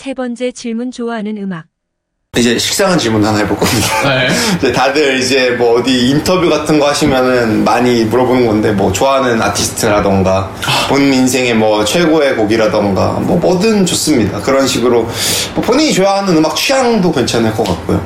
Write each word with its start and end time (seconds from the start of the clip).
세 0.00 0.14
번째 0.14 0.50
질문 0.52 0.90
좋아하는 0.90 1.36
음악. 1.36 1.64
이제 2.38 2.56
식상한 2.58 2.98
질문 2.98 3.22
하나 3.22 3.36
해볼거든요. 3.40 3.82
네. 4.04 4.28
이제 4.56 4.72
다들 4.72 5.18
이제 5.20 5.50
뭐 5.58 5.78
어디 5.78 6.08
인터뷰 6.08 6.48
같은 6.48 6.78
거 6.80 6.88
하시면은 6.88 7.64
많이 7.64 8.04
물어보는 8.04 8.46
건데 8.46 8.72
뭐 8.72 8.90
좋아하는 8.90 9.42
아티스트라던가 9.42 10.50
본 10.88 11.02
인생의 11.12 11.52
뭐 11.54 11.84
최고의 11.84 12.36
곡이라던가 12.36 13.18
뭐 13.24 13.36
뭐든 13.36 13.84
좋습니다. 13.84 14.40
그런 14.40 14.66
식으로 14.66 15.02
뭐 15.54 15.62
본인이 15.62 15.92
좋아하는 15.92 16.34
음악 16.34 16.56
취향도 16.56 17.12
괜찮을 17.12 17.52
것 17.52 17.64
같고요. 17.64 18.00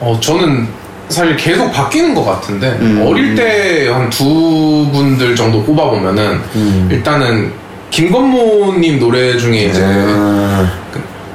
어, 0.00 0.18
저는 0.22 0.66
사실 1.10 1.36
계속 1.36 1.70
바뀌는 1.72 2.14
것 2.14 2.24
같은데 2.24 2.68
음. 2.80 3.04
어릴 3.06 3.34
때 3.34 3.88
한 3.92 4.08
두 4.08 4.88
분들 4.94 5.36
정도 5.36 5.62
꼽아보면은 5.62 6.40
음. 6.54 6.88
일단은 6.90 7.52
김건모님 7.90 8.98
노래 8.98 9.36
중에 9.36 9.64
이제 9.66 9.80
음, 9.82 10.66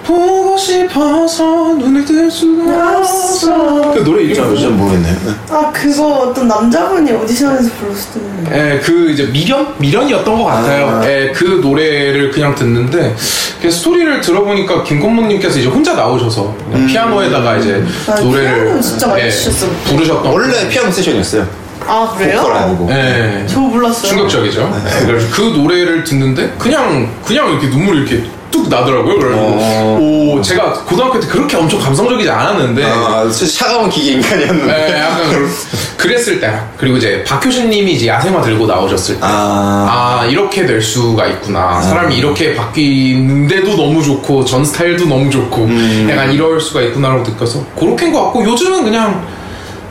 보고 0.09 0.57
싶어서 0.57 1.75
눈을 1.77 2.03
뜰 2.03 2.31
수가 2.31 2.97
없어 2.97 3.91
그 3.93 4.03
노래 4.03 4.23
이름이 4.23 4.35
좀, 4.35 4.45
뭐죠? 4.47 4.61
좀 4.63 4.77
모르겠네요. 4.77 5.13
네. 5.23 5.31
아 5.51 5.71
그거 5.71 6.07
어떤 6.07 6.47
남자분이 6.47 7.11
오디션에서 7.11 7.69
불렀을 7.79 8.21
때 8.49 8.73
예, 8.75 8.79
그 8.79 9.11
이제 9.11 9.25
미련? 9.25 9.75
미련이었던 9.77 10.35
것 10.35 10.45
같아요. 10.45 10.87
아. 10.87 11.05
예, 11.07 11.31
그 11.31 11.59
노래를 11.61 12.31
그냥 12.31 12.55
듣는데 12.55 13.15
그 13.61 13.69
스토리를 13.69 14.19
들어보니까 14.21 14.83
김건모님께서 14.83 15.59
이제 15.59 15.69
혼자 15.69 15.93
나오셔서 15.93 16.55
그냥 16.71 16.87
피아노에다가 16.87 17.57
이제 17.57 17.83
아, 18.07 18.19
노래를 18.19 18.65
피아노 18.65 18.81
진짜 18.81 19.07
많이 19.07 19.21
예, 19.21 19.29
치셨어. 19.29 19.67
부르셨던 19.85 20.25
원래 20.31 20.67
피아노 20.69 20.89
세션이었어요. 20.89 21.47
아 21.85 22.15
그래요? 22.17 22.41
아니고. 22.41 22.89
예. 22.89 23.45
저 23.47 23.59
몰랐어요 23.59 24.09
충격적이죠. 24.09 24.81
네, 24.83 25.05
그래서 25.05 25.27
그 25.31 25.41
노래를 25.55 26.03
듣는데 26.03 26.55
그냥 26.57 27.13
그냥 27.23 27.51
이렇게 27.51 27.67
눈물이 27.67 27.99
이렇게 27.99 28.23
뚝 28.51 28.67
나더라고요. 28.69 29.19
그래서 29.19 29.37
어. 29.39 29.97
오 29.99 30.41
제가 30.41 30.73
고등학교 30.85 31.19
때 31.19 31.27
그렇게 31.27 31.55
엄청 31.57 31.79
감성적이지 31.79 32.29
않았는데 32.29 32.83
아, 32.83 33.29
진짜 33.29 33.65
차가운 33.65 33.89
기계 33.89 34.13
인간이었는데. 34.13 34.73
예, 34.95 34.99
약간 34.99 35.29
그- 35.29 35.49
그랬을 35.97 36.39
때 36.39 36.51
그리고 36.77 36.97
이제 36.97 37.23
박효신님이 37.27 37.93
이제 37.93 38.07
야생화 38.07 38.41
들고 38.41 38.65
나오셨을 38.65 39.15
때. 39.15 39.21
아, 39.23 40.19
아 40.21 40.25
이렇게 40.25 40.65
될 40.65 40.81
수가 40.81 41.27
있구나 41.27 41.81
사람이 41.81 42.15
이렇게 42.17 42.55
바뀌는데도 42.55 43.75
너무 43.75 44.01
좋고 44.03 44.45
전 44.45 44.63
스타일도 44.65 45.05
너무 45.05 45.29
좋고 45.29 45.65
음. 45.65 46.07
약간 46.09 46.31
이럴 46.31 46.59
수가 46.59 46.81
있구나라고 46.81 47.23
느껴서 47.23 47.63
그렇게인 47.77 48.11
것 48.13 48.23
같고 48.25 48.43
요즘은 48.45 48.83
그냥 48.83 49.25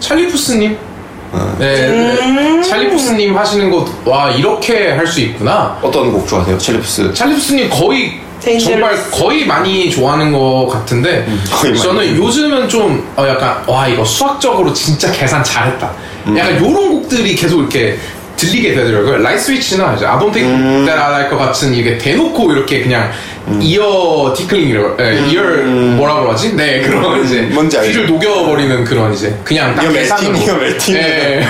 찰리푸스님 0.00 0.76
아. 1.32 1.54
네, 1.58 1.88
네. 1.88 2.62
찰리푸스님 2.62 3.36
하시는 3.36 3.70
거 3.70 3.86
와 4.06 4.30
이렇게 4.30 4.92
할 4.92 5.06
수 5.06 5.20
있구나 5.20 5.78
어떤 5.82 6.10
곡 6.12 6.26
좋아하세요? 6.26 6.56
찰리푸스. 6.58 7.12
찰리푸스님 7.12 7.68
거의. 7.70 8.20
정말 8.56 8.96
거의 9.10 9.44
많이 9.44 9.90
좋아하는 9.90 10.32
것 10.32 10.68
같은데 10.72 11.26
음. 11.28 11.74
저는 11.76 12.16
요즘은 12.16 12.68
좀 12.68 13.06
어, 13.16 13.26
약간 13.28 13.62
와 13.66 13.88
이거 13.88 14.04
수학적으로 14.04 14.72
진짜 14.72 15.10
계산 15.12 15.42
잘했다 15.44 15.90
음. 16.28 16.38
약간 16.38 16.56
요런 16.58 16.90
곡들이 16.92 17.34
계속 17.34 17.60
이렇게 17.60 17.98
들리게 18.36 18.74
되더라고요 18.74 19.18
Light 19.18 19.42
Switch나 19.42 19.94
이제 19.94 20.06
I 20.06 20.18
don't 20.18 20.32
think 20.32 20.46
음. 20.48 20.84
that 20.86 20.98
I 20.98 21.10
like 21.10 21.30
것 21.30 21.44
같은 21.44 21.74
이게 21.74 21.98
대놓고 21.98 22.52
이렇게 22.52 22.82
그냥 22.82 23.10
ear 23.60 24.32
tickling이라고 24.36 24.96
예, 25.00 25.26
이어 25.30 25.42
뭐라고 25.96 26.30
하지? 26.30 26.54
네 26.54 26.82
그런 26.82 27.24
이제 27.24 27.40
음. 27.40 27.50
뭔지 27.54 27.78
알죠. 27.78 27.90
귀를 27.90 28.06
녹여버리는 28.06 28.84
그런 28.84 29.12
이제 29.14 29.34
그냥 29.42 29.74
딱 29.74 29.84
이어 29.84 29.90
계산으로 29.92 30.36
ear 30.36 30.54
melting. 30.56 30.94
예. 30.96 31.46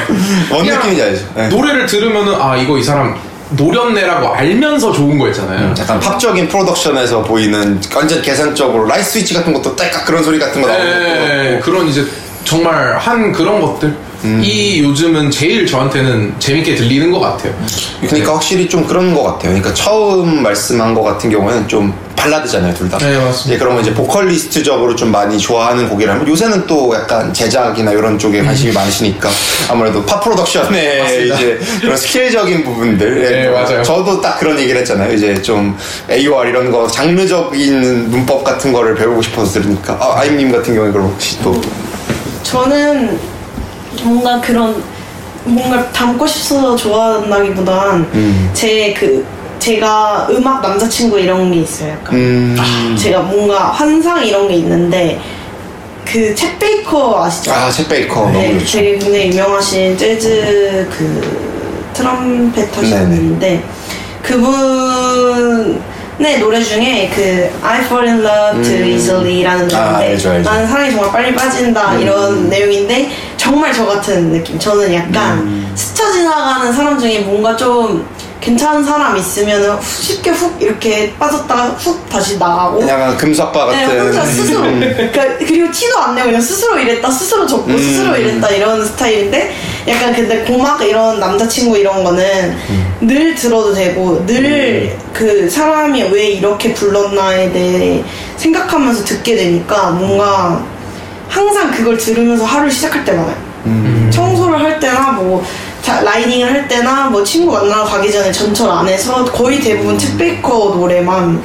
뭔 0.49 0.65
느낌인지 0.65 1.03
알죠? 1.03 1.25
네. 1.35 1.49
노래를 1.49 1.87
들으면은 1.87 2.35
아 2.41 2.57
이거 2.57 2.79
이 2.79 2.83
사람 2.85 3.17
노렸네라고 3.51 4.29
알면서 4.29 4.93
좋은 4.93 5.19
거 5.19 5.29
있잖아요. 5.29 5.75
약간 5.79 5.99
팝적인 6.01 6.49
프로덕션에서 6.49 7.23
보이는 7.23 7.81
완전 7.95 8.21
계산적으로 8.23 8.87
Light 8.87 9.11
Switch 9.11 9.35
같은 9.35 9.53
것도 9.53 9.75
딸깍 9.75 10.05
그런 10.05 10.23
소리 10.23 10.39
같은 10.39 10.61
거 10.61 10.69
나오는 10.69 10.85
네, 10.85 11.51
것도 11.53 11.65
그런 11.65 11.87
이제 11.89 12.05
정말 12.45 12.97
한 12.99 13.33
그런 13.33 13.61
것들 13.61 13.95
음. 14.25 14.41
이 14.45 14.81
요즘은 14.83 15.31
제일 15.31 15.67
저한테는 15.67 16.35
재밌게 16.39 16.75
들리는 16.75 17.11
것 17.13 17.21
같아요. 17.21 17.55
그러니까 18.01 18.35
확실히 18.35 18.69
좀 18.69 18.85
그런 18.87 19.15
것 19.15 19.23
같아요. 19.23 19.53
그러니까 19.53 19.73
처음 19.75 20.43
말씀한 20.43 20.95
것 20.95 21.03
같은 21.03 21.31
경우에는 21.31 21.69
좀 21.69 21.95
발라드잖아요, 22.17 22.75
둘 22.75 22.89
다. 22.89 22.99
네, 22.99 23.17
맞습니다. 23.17 23.45
이제 23.47 23.59
그러면 23.59 23.81
이제 23.81 23.95
보컬리스트적으로 23.95 24.97
좀 24.97 25.13
많이 25.13 25.39
좋아하는 25.39 25.89
곡이라면 25.89 26.27
요새는 26.27 26.67
또 26.67 26.93
약간 26.93 27.33
제작이나 27.33 27.93
이런 27.93 28.19
쪽에 28.19 28.43
관심이 28.43 28.73
많으시니까 28.73 29.29
아무래도 29.71 30.05
팝 30.05 30.21
프로덕션의 30.25 30.99
음. 30.99 31.03
맞습니다. 31.05 31.35
이제 31.37 31.61
그런 31.81 31.97
스킬적인 31.97 32.65
부분들. 32.65 33.23
네, 33.23 33.45
예, 33.45 33.49
맞아요. 33.51 33.85
저도 33.85 34.21
딱 34.21 34.41
그런 34.41 34.59
얘기를 34.59 34.81
했잖아요. 34.81 35.15
이제 35.15 35.41
좀 35.41 35.77
AOR 36.11 36.49
이런 36.49 36.73
거 36.73 36.89
장르적인 36.89 38.11
문법 38.11 38.43
같은 38.43 38.73
거를 38.73 38.97
배우고 38.97 39.23
싶어서 39.23 39.61
들으니까 39.61 39.97
아, 40.01 40.19
아임님 40.19 40.51
같은 40.51 40.75
경우에 40.75 40.91
그럼 40.91 41.07
혹시 41.07 41.41
또 41.41 41.61
저는 42.43 43.38
뭔가 44.05 44.41
그런 44.41 44.83
뭔가 45.45 45.91
담고 45.93 46.27
싶어서 46.27 46.77
좋아한다기보단 46.77 48.01
음. 48.13 48.51
제그 48.53 49.25
제가 49.59 50.29
음악 50.31 50.61
남자친구 50.63 51.19
이런 51.21 51.51
게 51.53 51.61
있어요 51.61 51.93
약간 51.93 52.15
음. 52.15 52.97
제가 52.99 53.21
뭔가 53.21 53.71
환상 53.71 54.25
이런 54.25 54.49
게 54.49 54.55
있는데 54.55 55.21
그챗 56.05 56.59
베이커 56.59 57.25
아시죠? 57.25 57.53
아, 57.53 57.69
챗 57.69 57.89
베이커 57.89 58.31
네, 58.31 58.49
너무 58.49 58.59
좋죠. 58.61 58.79
되게 58.79 58.99
굉장히 58.99 59.27
유명하신 59.29 59.97
재즈 59.99 60.89
그 60.91 61.91
트럼펫. 61.93 62.71
분인데 62.73 63.63
그분의 64.23 65.79
노래 66.41 66.63
중에 66.63 67.11
그 67.15 67.51
I 67.63 67.81
fall 67.85 68.09
in 68.09 68.25
love 68.25 68.63
too 68.63 68.85
easily라는 68.87 69.75
아, 69.75 69.93
노래인데 69.93 70.13
알죠, 70.13 70.31
알죠. 70.31 70.51
나는 70.51 70.67
사랑이 70.67 70.91
정말 70.93 71.13
빨리 71.13 71.35
빠진다 71.35 71.95
이런 71.97 72.49
내용인데 72.49 73.11
정말 73.39 73.73
저 73.73 73.87
같은 73.87 74.31
느낌 74.31 74.59
저는 74.59 74.93
약간 74.93 75.39
음. 75.39 75.73
스쳐 75.75 76.13
지나가는 76.13 76.71
사람 76.73 76.99
중에 76.99 77.21
뭔가 77.21 77.57
좀 77.57 78.07
괜찮은 78.41 78.85
사람 78.85 79.17
있으면 79.17 79.81
쉽게 79.83 80.31
훅 80.31 80.61
이렇게 80.63 81.13
빠졌다가 81.19 81.65
훅 81.71 82.09
다시 82.09 82.39
나가고 82.39 82.87
약간 82.87 83.17
금사빠 83.17 83.71
네, 83.71 83.85
같은 83.85 84.01
혼자 84.01 84.25
스스로. 84.25 84.61
그러니까 84.61 85.39
그리고 85.39 85.73
티도 85.73 85.99
안 85.99 86.15
내고 86.15 86.27
그냥 86.27 86.41
스스로 86.41 86.79
이랬다, 86.79 87.11
스스로 87.11 87.47
적고 87.47 87.71
음. 87.71 87.79
스스로 87.79 88.17
이랬다 88.17 88.49
이런 88.51 88.85
스타일인데 88.85 89.53
약간 89.89 90.15
근데 90.15 90.45
고막 90.45 90.83
이런 90.83 91.19
남자친구 91.19 91.79
이런 91.79 92.05
거는 92.05 92.23
음. 92.71 92.97
늘 93.01 93.35
들어도 93.35 93.73
되고 93.73 94.25
늘 94.27 94.97
그 95.19 95.51
사람이 95.51 96.01
왜 96.13 96.29
이렇게 96.29 96.73
불렀나에 96.73 97.51
대해 97.53 98.05
생각하면서 98.37 99.05
듣게 99.05 99.35
되니까 99.35 99.91
뭔가 99.91 100.65
항상 101.29 101.71
그걸 101.71 101.97
들으면서 101.97 102.45
하루를 102.45 102.71
시작할 102.71 103.05
때 103.05 103.13
많아요. 103.13 103.37
음. 103.67 104.11
청소를 104.13 104.59
할 104.59 104.81
때나 104.81 105.13
뭐 105.13 105.45
자- 105.83 106.01
라이딩을 106.01 106.53
할 106.53 106.69
때나 106.69 107.09
뭐 107.11 107.23
친구 107.23 107.53
만나러 107.53 107.85
가기 107.85 108.11
전에 108.11 108.33
전철 108.33 108.71
안에서 108.71 109.25
거의 109.27 109.61
대부분 109.61 109.97
챗 109.99 110.17
베이커 110.19 110.75
노래만 110.77 111.43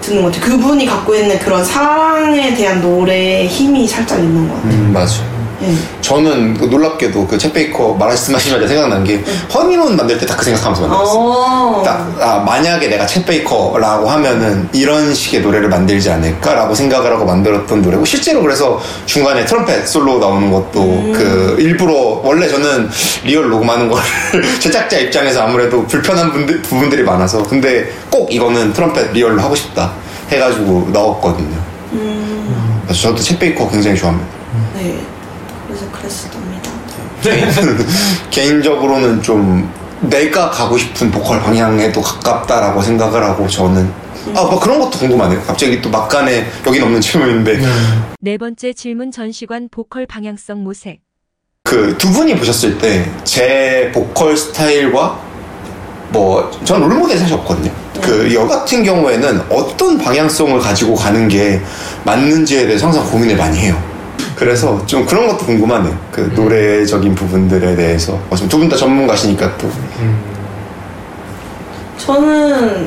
듣는 0.00 0.22
것 0.22 0.32
같아요. 0.32 0.50
그분이 0.52 0.86
갖고 0.86 1.14
있는 1.14 1.38
그런 1.38 1.64
사랑에 1.64 2.54
대한 2.54 2.80
노래의 2.82 3.48
힘이 3.48 3.86
살짝 3.86 4.18
있는 4.18 4.48
것 4.48 4.54
같아요. 4.56 4.72
음, 4.72 4.90
맞아 4.92 5.22
요. 5.64 5.70
예. 5.70 5.74
저는 6.00 6.54
그 6.54 6.64
놀랍게도 6.66 7.26
그 7.26 7.36
쳇 7.36 7.52
베이커 7.52 7.94
말씀하시자마자 7.94 8.66
생각난 8.68 9.04
게 9.04 9.22
허니문 9.52 9.96
만들 9.96 10.18
때딱그 10.18 10.44
생각하면서 10.44 10.82
만들었어요. 10.82 11.18
어. 11.20 11.82
딱, 11.84 12.16
아, 12.20 12.38
만약에 12.40 12.88
내가 12.88 13.06
쳇 13.06 13.24
베이커라고 13.26 14.08
하면은 14.08 14.68
이런 14.72 15.12
식의 15.14 15.40
노래를 15.42 15.68
만들지 15.68 16.10
않을까라고 16.10 16.74
생각을 16.74 17.12
하고 17.12 17.24
만들었던 17.24 17.82
노래고 17.82 18.04
실제로 18.04 18.42
그래서 18.42 18.80
중간에 19.06 19.44
트럼펫 19.44 19.86
솔로 19.86 20.18
나오는 20.18 20.50
것도 20.50 21.12
그 21.14 21.56
일부러 21.58 22.20
원래 22.22 22.48
저는 22.48 22.88
리얼 23.24 23.48
녹음하는 23.48 23.88
거를 23.88 24.04
제작자 24.60 24.98
입장에서 24.98 25.42
아무래도 25.42 25.86
불편한 25.86 26.32
분들, 26.32 26.62
부분들이 26.62 27.02
많아서 27.02 27.42
근데 27.42 27.90
꼭 28.10 28.32
이거는 28.32 28.72
트럼펫 28.72 29.12
리얼로 29.12 29.40
하고 29.42 29.54
싶다 29.54 29.92
해가지고 30.30 30.88
넣었거든요. 30.92 31.56
그래서 32.84 33.02
저도 33.02 33.16
챗 33.16 33.38
베이커 33.38 33.68
굉장히 33.70 33.96
좋아합니다. 33.96 34.28
네. 34.76 34.98
개인적으로는 38.30 39.22
좀 39.22 39.70
내가 40.02 40.50
가고 40.50 40.76
싶은 40.76 41.10
보컬 41.10 41.40
방향에도 41.40 42.00
가깝다라고 42.02 42.82
생각을 42.82 43.22
하고 43.22 43.46
저는 43.48 43.90
아뭐 44.34 44.58
그런 44.60 44.78
것도 44.80 44.98
궁금하네요. 44.98 45.40
갑자기 45.42 45.80
또 45.80 45.90
막간에 45.90 46.46
여긴 46.66 46.82
없는 46.82 47.00
질문인데 47.00 47.60
네 48.20 48.38
번째 48.38 48.72
질문 48.72 49.10
전시관 49.10 49.68
보컬 49.70 50.06
방향성 50.06 50.62
모색. 50.64 51.00
그 51.64 51.96
두 51.98 52.10
분이 52.12 52.36
보셨을 52.36 52.76
때 52.78 53.04
제 53.24 53.90
보컬 53.94 54.36
스타일과 54.36 55.18
뭐전 56.10 56.80
롤모델 56.82 57.18
사실 57.18 57.34
없거든요. 57.36 57.72
그 58.02 58.32
여 58.34 58.46
같은 58.46 58.82
경우에는 58.84 59.40
어떤 59.50 59.96
방향성을 59.98 60.58
가지고 60.58 60.94
가는 60.94 61.26
게 61.28 61.60
맞는지에 62.04 62.66
대해서 62.66 62.86
항상 62.86 63.10
고민을 63.10 63.36
많이 63.36 63.58
해요. 63.58 63.82
그래서 64.36 64.84
좀 64.86 65.06
그런 65.06 65.28
것도 65.28 65.46
궁금하네요. 65.46 65.96
그 66.10 66.32
노래적인 66.34 67.14
부분들에 67.14 67.76
대해서 67.76 68.18
두분 68.48 68.68
다 68.68 68.76
전문가시니까 68.76 69.56
또 69.58 69.70
저는, 71.98 72.86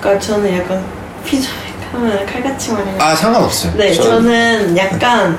그니까 0.00 0.18
저는 0.20 0.58
약간 0.58 0.82
피자, 1.24 1.50
하면 1.92 2.26
칼같이 2.26 2.72
말해요. 2.72 2.96
아 2.98 3.14
상관없어요. 3.14 3.72
네, 3.76 3.92
저는- 3.92 4.02
저는 4.02 4.76
약간 4.76 5.38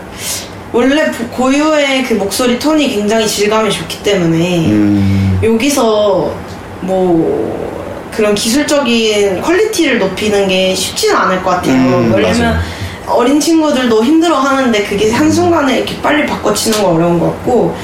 원래 0.73 1.11
보- 1.11 1.27
고유의 1.27 2.03
그 2.03 2.13
목소리 2.15 2.57
톤이 2.57 2.89
굉장히 2.89 3.27
질감이 3.27 3.69
좋기 3.71 4.01
때문에 4.03 4.67
음, 4.69 5.39
여기서 5.43 6.31
뭐 6.81 8.07
그런 8.15 8.33
기술적인 8.33 9.41
퀄리티를 9.41 9.99
높이는 9.99 10.47
게 10.47 10.73
쉽지는 10.73 11.15
않을 11.15 11.43
것 11.43 11.51
같아요. 11.51 11.73
음, 11.75 12.13
왜냐면 12.15 12.39
맞아요. 12.39 12.59
어린 13.07 13.39
친구들도 13.39 14.03
힘들어 14.03 14.35
하는데 14.37 14.83
그게 14.83 15.11
한순간에 15.11 15.77
이렇게 15.77 15.99
빨리 16.01 16.25
바꿔치는 16.25 16.83
건 16.83 16.95
어려운 16.95 17.19
것 17.19 17.27
같고 17.27 17.75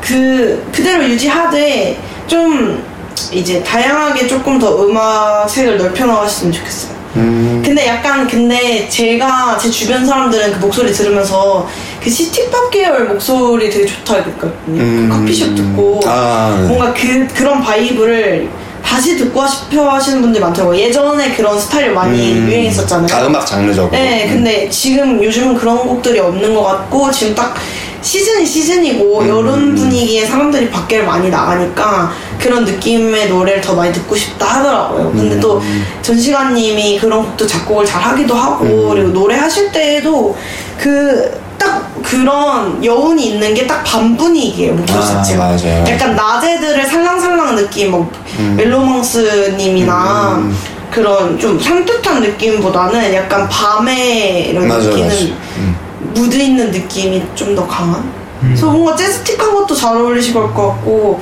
그 0.00 0.66
그대로 0.72 1.04
유지하되 1.04 1.98
좀 2.26 2.82
이제 3.30 3.62
다양하게 3.62 4.26
조금 4.26 4.58
더 4.58 4.84
음악색을 4.84 5.76
넓혀 5.76 6.06
나갔으면 6.06 6.52
좋겠어요. 6.52 6.92
음, 7.16 7.62
근데 7.64 7.86
약간 7.86 8.26
근데 8.26 8.88
제가 8.88 9.58
제 9.58 9.70
주변 9.70 10.04
사람들은 10.04 10.52
그 10.54 10.58
목소리 10.60 10.90
들으면서 10.90 11.68
그 12.02 12.08
city 12.08 12.43
pop 12.43 12.70
계열 12.70 13.04
목소리 13.04 13.70
되게 13.70 13.84
좋다 13.84 14.14
이랬거든요. 14.16 14.80
음, 14.82 15.08
그 15.10 15.18
커피숍 15.18 15.54
듣고 15.54 16.00
아, 16.06 16.56
네. 16.58 16.68
뭔가 16.68 16.94
그 16.94 17.28
그런 17.34 17.60
vibe를 17.60 18.48
다시 18.84 19.16
듣고 19.16 19.46
싶어 19.46 19.90
하시는 19.90 20.20
분들이 20.20 20.42
많더라고요. 20.42 20.78
예전에 20.78 21.34
그런 21.34 21.58
스타일 21.58 21.92
많이 21.92 22.32
음, 22.32 22.48
유행했었잖아요. 22.48 23.16
아, 23.16 23.26
음악 23.26 23.46
장르적으로. 23.46 23.90
네, 23.92 24.26
음. 24.26 24.34
근데 24.34 24.68
지금 24.68 25.22
요즘은 25.22 25.56
그런 25.56 25.78
곡들이 25.78 26.18
없는 26.18 26.54
것 26.54 26.62
같고 26.62 27.10
지금 27.10 27.34
딱 27.34 27.54
시즌이 28.02 28.44
시즌이고 28.44 29.20
음. 29.20 29.28
여름 29.28 29.74
분위기에 29.74 30.26
사람들이 30.26 30.68
밖에 30.70 31.02
많이 31.02 31.30
나가니까 31.30 32.12
그런 32.38 32.64
느낌의 32.64 33.28
노래를 33.28 33.60
더 33.60 33.74
많이 33.74 33.92
듣고 33.92 34.16
싶다 34.16 34.58
하더라고요. 34.58 35.12
근데 35.12 35.38
또 35.38 35.58
음. 35.58 35.84
전시관님이 36.02 36.98
그런 36.98 37.24
곡도 37.24 37.46
작곡을 37.46 37.86
잘 37.86 38.02
하기도 38.02 38.34
하고 38.34 38.64
음. 38.64 38.88
그리고 38.90 39.08
노래 39.10 39.36
하실 39.36 39.70
때에도 39.70 40.36
그 40.76 41.40
딱 41.62 42.02
그런 42.02 42.84
여운이 42.84 43.28
있는 43.28 43.54
게딱반 43.54 44.16
분위기예요 44.16 44.74
목소리 44.74 44.98
아, 44.98 45.02
자체가. 45.02 45.44
맞아요. 45.44 45.84
약간 45.88 46.16
낮에들을 46.16 46.84
살랑살랑 46.86 47.54
느낌, 47.56 47.92
뭐 47.92 48.10
멜로망스님이나 48.56 50.36
음. 50.38 50.56
그런 50.90 51.38
좀 51.38 51.58
산뜻한 51.58 52.20
느낌보다는 52.22 53.14
약간 53.14 53.48
밤에 53.48 54.48
이런 54.50 54.66
맞아, 54.68 54.88
느끼는 54.88 55.08
맞아. 55.08 55.22
음. 55.58 55.76
무드 56.14 56.36
있는 56.36 56.70
느낌이 56.70 57.22
좀 57.34 57.54
더 57.54 57.66
강한. 57.66 58.02
그래서 58.40 58.66
뭔가 58.66 58.96
재즈틱한 58.96 59.54
것도 59.54 59.72
잘 59.74 59.96
어울리실 59.96 60.34
것 60.34 60.42
같고 60.52 61.20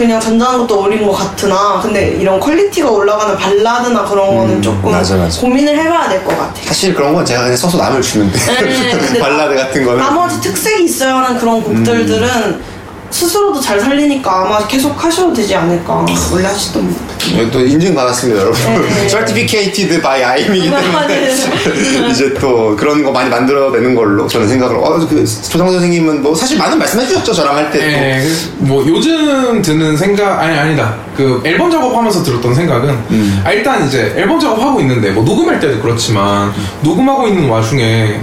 그냥 0.00 0.18
잔잔한 0.18 0.60
것도 0.60 0.80
어울린 0.80 1.06
것 1.06 1.12
같으나 1.12 1.78
근데 1.82 2.12
이런 2.18 2.40
퀄리티가 2.40 2.88
올라가는 2.90 3.36
발라드나 3.36 4.02
그런 4.06 4.34
거는 4.34 4.54
음, 4.56 4.62
조금 4.62 4.90
맞아, 4.92 5.14
맞아. 5.14 5.38
고민을 5.42 5.76
해봐야 5.76 6.08
될 6.08 6.24
것 6.24 6.30
같아요. 6.38 6.64
사실 6.64 6.94
그런 6.94 7.12
건 7.14 7.22
제가 7.22 7.42
그냥 7.42 7.54
써서 7.54 7.76
남을 7.76 8.00
주는데 8.00 8.38
네, 8.38 8.96
근데 8.96 9.18
발라드 9.20 9.54
같은 9.54 9.84
거는 9.84 9.98
나머지 9.98 10.40
특색이 10.40 10.84
있어야 10.84 11.16
하는 11.16 11.38
그런 11.38 11.62
곡들들은 11.62 12.62
스스로도 13.10 13.60
잘 13.60 13.80
살리니까 13.80 14.42
아마 14.46 14.66
계속 14.66 15.02
하셔도 15.02 15.32
되지 15.32 15.54
않을까 15.54 16.04
원래 16.32 16.46
하시던 16.46 16.82
분. 16.86 16.96
네, 17.36 17.50
또 17.50 17.60
인증 17.60 17.94
받았습니다, 17.94 18.40
여러분. 18.40 18.60
네. 18.88 19.08
Certificated 19.08 20.00
by 20.00 20.22
IM이기 20.22 20.70
때문에 20.70 21.06
네. 21.06 21.30
이제 22.10 22.32
또 22.34 22.74
그런 22.76 23.02
거 23.02 23.10
많이 23.12 23.28
만들어내는 23.28 23.94
걸로 23.94 24.26
저는 24.26 24.48
생각을. 24.48 24.76
어, 24.76 24.98
그 25.08 25.24
조장 25.26 25.70
선생님은 25.70 26.22
뭐 26.22 26.34
사실 26.34 26.56
많은 26.56 26.78
말씀해 26.78 27.06
주셨죠, 27.06 27.32
저랑 27.34 27.56
할 27.56 27.70
때. 27.70 27.78
네, 27.78 28.22
그- 28.22 28.50
뭐 28.64 28.84
요즘 28.86 29.60
드는 29.60 29.96
생각 29.96 30.38
아니 30.40 30.56
아니다. 30.56 30.94
그 31.16 31.40
앨범 31.44 31.70
작업하면서 31.70 32.22
들었던 32.22 32.54
생각은 32.54 32.88
음. 33.10 33.42
아, 33.44 33.50
일단 33.52 33.86
이제 33.86 34.14
앨범 34.16 34.38
작업하고 34.40 34.80
있는데 34.80 35.10
뭐 35.10 35.22
녹음할 35.24 35.60
때도 35.60 35.80
그렇지만 35.82 36.52
녹음하고 36.82 37.28
있는 37.28 37.48
와중에 37.48 38.20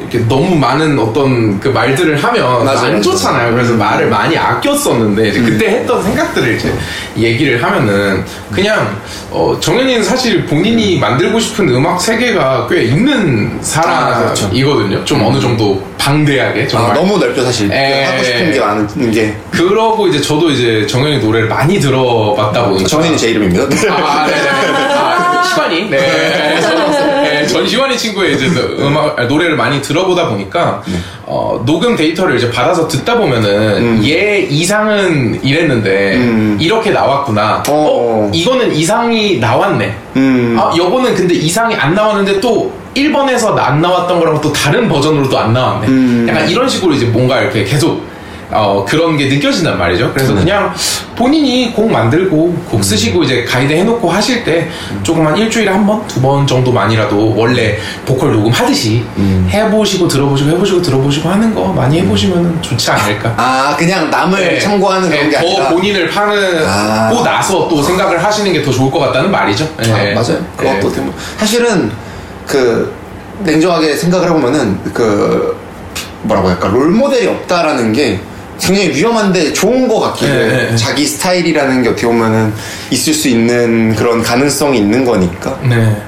이렇게 0.00 0.18
너무 0.28 0.56
많은 0.56 0.98
어떤 0.98 1.58
그 1.60 1.68
말들을 1.68 2.16
하면 2.22 2.64
맞아, 2.64 2.86
안. 2.86 3.02
좋잖아요. 3.02 3.52
그래서 3.54 3.74
말을 3.74 4.08
많이 4.08 4.36
아꼈었는데 4.36 5.28
이제 5.28 5.40
그때 5.40 5.66
했던 5.68 6.02
생각들을 6.02 6.56
이제 6.56 6.72
얘기를 7.16 7.62
하면은 7.62 8.24
그냥 8.52 8.96
어, 9.30 9.56
정현이는 9.60 10.02
사실 10.02 10.46
본인이 10.46 10.98
만들고 10.98 11.38
싶은 11.40 11.68
음악 11.70 12.00
세계가 12.00 12.68
꽤 12.70 12.84
있는 12.84 13.58
아, 13.76 14.18
그렇죠. 14.20 14.42
사람이거든요. 14.46 15.04
좀 15.04 15.22
어느 15.24 15.40
정도 15.40 15.82
방대하게 15.98 16.64
아, 16.64 16.68
정말. 16.68 16.94
너무 16.94 17.18
넓죠, 17.18 17.44
사실. 17.44 17.70
에. 17.72 18.04
하고 18.04 18.22
싶은 18.22 18.52
게 18.52 18.60
많은 18.60 19.10
게. 19.10 19.36
그러고 19.50 20.06
이제 20.06 20.20
저도 20.20 20.50
이제 20.50 20.86
정현이 20.86 21.18
노래를 21.18 21.48
많이 21.48 21.78
들어봤다 21.80 22.66
보니까 22.66 22.88
정현이 22.88 23.16
제 23.18 23.30
이름입니다. 23.30 23.64
아, 23.92 24.26
네, 24.26 24.32
네. 24.32 24.48
아, 24.94 25.42
시환이. 25.42 25.90
네. 25.90 26.60
네, 27.48 27.52
전시환이 27.54 27.96
친구의 27.96 28.34
이제 28.34 28.48
그 28.48 28.76
음악 28.80 29.18
아, 29.18 29.24
노래를 29.24 29.56
많이 29.56 29.80
들어보다 29.80 30.28
보니까 30.28 30.82
어, 31.24 31.62
녹음 31.64 31.96
데이터를 31.96 32.36
이제 32.36 32.50
받아서 32.50 32.86
듣다 32.86 33.16
보면은 33.16 34.04
얘 34.06 34.40
이상은 34.40 35.42
이랬는데 35.42 36.16
음. 36.16 36.58
이렇게 36.60 36.90
나왔구나. 36.90 37.62
어, 37.68 37.72
어. 37.72 38.30
이거는 38.32 38.74
이상이 38.74 39.38
나왔네. 39.38 39.96
음. 40.16 40.56
아, 40.58 40.72
요거는 40.76 41.14
근데 41.14 41.34
이상이 41.34 41.74
안 41.74 41.94
나왔는데 41.94 42.40
또 42.40 42.72
1번에서 42.94 43.56
안 43.56 43.80
나왔던 43.80 44.18
거랑 44.20 44.40
또 44.40 44.52
다른 44.52 44.88
버전으로 44.88 45.28
또 45.28 45.38
안 45.38 45.52
나왔네. 45.52 45.86
음. 45.88 46.26
약간 46.28 46.48
이런 46.48 46.68
식으로 46.68 46.92
이제 46.94 47.06
뭔가 47.06 47.40
이렇게 47.40 47.64
계속 47.64 48.02
어, 48.50 48.84
그런 48.88 49.16
게 49.16 49.26
느껴진단 49.26 49.76
말이죠. 49.78 50.10
그래서 50.14 50.32
네. 50.32 50.40
그냥 50.40 50.72
본인이 51.14 51.72
곡 51.74 51.90
만들고 51.90 52.54
곡 52.70 52.82
쓰시고 52.82 53.22
이제 53.24 53.44
가이드 53.44 53.72
해놓고 53.72 54.08
하실 54.10 54.42
때 54.44 54.68
조금 55.02 55.26
한 55.26 55.36
일주일에 55.36 55.70
한 55.70 55.86
번, 55.86 56.06
두 56.06 56.20
번 56.20 56.46
정도만이라도 56.46 57.34
원래 57.36 57.76
보컬 58.06 58.32
녹음 58.32 58.50
하듯이 58.50 59.04
해보시고 59.50 60.08
들어보시고 60.08 60.50
해보시고 60.50 60.80
들어보시고 60.82 61.28
하는 61.28 61.54
거 61.54 61.66
많이 61.72 62.00
해보시면 62.00 62.62
좋지 62.62 62.90
않을까. 62.90 63.34
아, 63.36 63.76
그냥 63.76 64.10
남을 64.10 64.38
네. 64.38 64.58
참고하는 64.58 65.08
그런 65.10 65.24
네, 65.24 65.30
게더 65.30 65.46
아니라. 65.46 65.68
본인을 65.70 66.08
파는 66.10 66.66
아. 66.66 67.10
고 67.10 67.22
나서 67.22 67.68
또 67.68 67.82
생각을 67.82 68.22
하시는 68.22 68.52
게 68.52 68.62
더 68.62 68.72
좋을 68.72 68.90
것 68.90 68.98
같다는 68.98 69.30
말이죠. 69.30 69.68
아, 69.78 69.82
네. 69.82 70.14
맞아요. 70.14 70.44
그것도 70.56 70.90
네. 70.92 71.10
사실은 71.36 71.90
그 72.46 72.92
냉정하게 73.40 73.94
생각을 73.94 74.28
해보면은 74.28 74.78
그 74.92 75.56
뭐라고 76.22 76.48
할까 76.48 76.68
롤 76.68 76.88
모델이 76.90 77.26
없다라는 77.28 77.92
게 77.92 78.18
굉장히 78.60 78.90
위험한데 78.90 79.52
좋은 79.52 79.88
것 79.88 80.00
같기도 80.00 80.26
네, 80.26 80.38
해요. 80.38 80.46
네, 80.48 80.70
네. 80.70 80.76
자기 80.76 81.06
스타일이라는 81.06 81.82
게 81.82 81.88
어떻게 81.90 82.06
보면은 82.06 82.52
있을 82.90 83.14
수 83.14 83.28
있는 83.28 83.94
그런 83.94 84.22
가능성이 84.22 84.78
있는 84.78 85.04
거니까. 85.04 85.58
네. 85.62 85.76
네. 85.76 86.02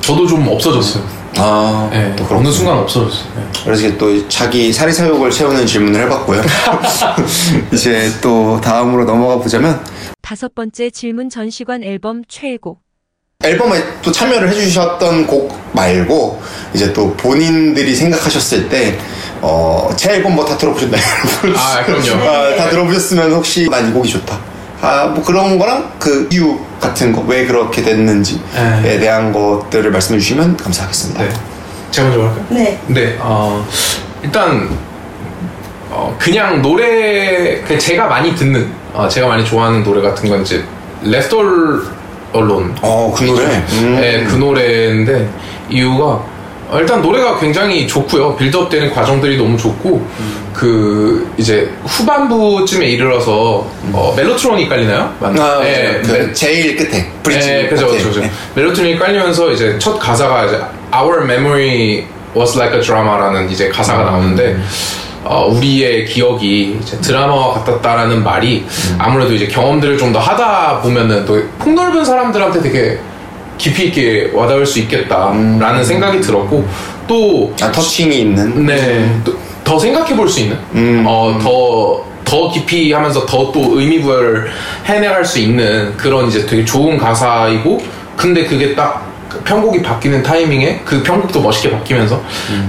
저도 0.00 0.26
좀 0.26 0.46
없어졌어요. 0.48 1.02
아, 1.36 1.88
네. 1.92 2.12
또 2.16 2.24
어느 2.24 2.28
그렇군요. 2.28 2.50
순간 2.50 2.78
없어졌어요. 2.78 3.28
네. 3.36 3.42
그래서 3.64 3.86
이제 3.86 3.96
또 3.98 4.28
자기 4.28 4.72
사리사욕을 4.72 5.30
채우는 5.30 5.66
질문을 5.66 6.02
해봤고요. 6.02 6.42
이제 7.72 8.10
또 8.20 8.60
다음으로 8.60 9.04
넘어가 9.04 9.36
보자면 9.38 9.80
다섯 10.22 10.54
번째 10.54 10.90
질문 10.90 11.30
전시관 11.30 11.82
앨범 11.84 12.22
최애곡. 12.28 12.80
앨범에 13.42 13.82
또 14.02 14.12
참여를 14.12 14.50
해주셨던 14.50 15.26
곡 15.26 15.58
말고 15.72 16.42
이제 16.74 16.92
또 16.92 17.14
본인들이 17.14 17.94
생각하셨을 17.94 18.68
때 18.68 18.98
어, 19.40 19.88
제 19.96 20.12
앨범 20.16 20.34
뭐 20.34 20.44
다 20.44 20.58
들어보셨나요? 20.58 21.00
아, 21.56 21.82
그럼요. 21.86 22.28
아, 22.28 22.54
다 22.56 22.68
들어보셨으면 22.68 23.32
혹시 23.32 23.66
난 23.70 23.88
이 23.88 23.92
곡이 23.92 24.10
좋다. 24.10 24.38
아, 24.82 25.06
뭐 25.06 25.24
그런 25.24 25.58
거랑 25.58 25.90
그 25.98 26.28
이유 26.30 26.58
같은 26.78 27.12
거, 27.12 27.22
왜 27.22 27.46
그렇게 27.46 27.82
됐는지에 27.82 28.38
네. 28.82 28.98
대한 28.98 29.32
것들을 29.32 29.90
말씀해 29.90 30.18
주시면 30.20 30.58
감사하겠습니다. 30.58 31.22
네. 31.22 31.30
제가 31.90 32.08
먼저 32.08 32.24
할까요? 32.26 32.46
네. 32.50 32.78
네, 32.88 33.16
어, 33.20 33.66
일단, 34.22 34.68
어, 35.88 36.14
그냥 36.20 36.60
노래, 36.60 37.62
그 37.62 37.78
제가 37.78 38.06
많이 38.06 38.34
듣는, 38.34 38.70
어, 38.92 39.08
제가 39.08 39.26
많이 39.28 39.44
좋아하는 39.46 39.82
노래 39.82 40.02
같은 40.02 40.28
건 40.28 40.42
이제, 40.42 40.62
레스톨 41.02 41.86
언론. 42.32 42.74
어, 42.82 43.12
그 43.16 43.24
노래? 43.24 43.44
음. 43.46 43.98
네, 44.00 44.24
그 44.28 44.36
노래인데, 44.36 45.28
이유가, 45.70 46.22
어, 46.68 46.78
일단 46.78 47.02
노래가 47.02 47.38
굉장히 47.40 47.86
좋고요. 47.88 48.36
build 48.36 48.60
up 48.60 48.70
되는 48.70 48.92
과정들이 48.92 49.36
너무 49.36 49.56
좋고, 49.58 50.06
그, 50.52 51.28
이제, 51.36 51.68
후반부쯤에 51.84 52.86
이르러서, 52.86 53.66
어, 53.92 54.14
멜로트론이 54.16 54.68
깔리나요? 54.68 55.12
맞- 55.20 55.36
아, 55.38 55.60
네, 55.62 56.00
그 56.04 56.12
멜- 56.12 56.32
제일 56.34 56.76
끝에 56.76 57.10
브릿지 57.22 57.48
네, 57.48 57.68
그죠. 57.68 57.88
그죠. 57.88 58.20
네. 58.20 58.30
멜로톤이 58.54 58.98
깔리면서 58.98 59.50
이제 59.52 59.76
첫 59.78 59.98
가사가 59.98 60.46
이제 60.46 60.60
Our 60.94 61.24
memory 61.24 62.04
was 62.36 62.56
like 62.56 62.76
a 62.78 62.82
drama라는 62.84 63.50
이제 63.50 63.68
가사가 63.68 64.04
나오는데 64.04 64.56
어, 65.24 65.46
우리의 65.46 66.06
기억이 66.06 66.78
드라마와 67.02 67.54
같았다라는 67.54 68.22
말이 68.24 68.64
아무래도 68.98 69.34
이제 69.34 69.46
경험들을 69.46 69.98
좀 69.98 70.10
더 70.12 70.18
하다 70.18 70.80
보면은 70.80 71.24
또 71.24 71.40
폭넓은 71.58 72.04
사람들한테 72.04 72.60
되게 72.62 72.98
깊이 73.58 73.84
있게 73.86 74.30
와닿을 74.34 74.64
수 74.66 74.80
있겠다라는 74.80 75.84
생각이 75.84 76.20
들었고 76.20 76.66
또 77.06 77.54
아, 77.62 77.70
터칭이 77.70 78.20
있는. 78.22 78.66
네. 78.66 79.20
또, 79.24 79.34
더 79.62 79.78
생각해 79.78 80.16
볼 80.16 80.28
수 80.28 80.40
있는, 80.40 80.56
음. 80.74 81.04
어, 81.06 81.38
더, 81.40 82.02
더 82.24 82.50
깊이 82.50 82.92
하면서 82.92 83.24
더 83.26 83.52
또 83.52 83.78
의미 83.78 84.00
부여를 84.00 84.48
해내갈 84.86 85.24
수 85.24 85.38
있는 85.38 85.96
그런 85.96 86.26
이제 86.26 86.44
되게 86.46 86.64
좋은 86.64 86.98
가사이고, 86.98 87.80
근데 88.16 88.44
그게 88.46 88.74
딱그 88.74 89.09
편곡이 89.44 89.82
바뀌는 89.82 90.22
타이밍에 90.22 90.80
그 90.84 91.02
편곡도 91.02 91.40
멋있게 91.40 91.70
바뀌면서 91.70 92.20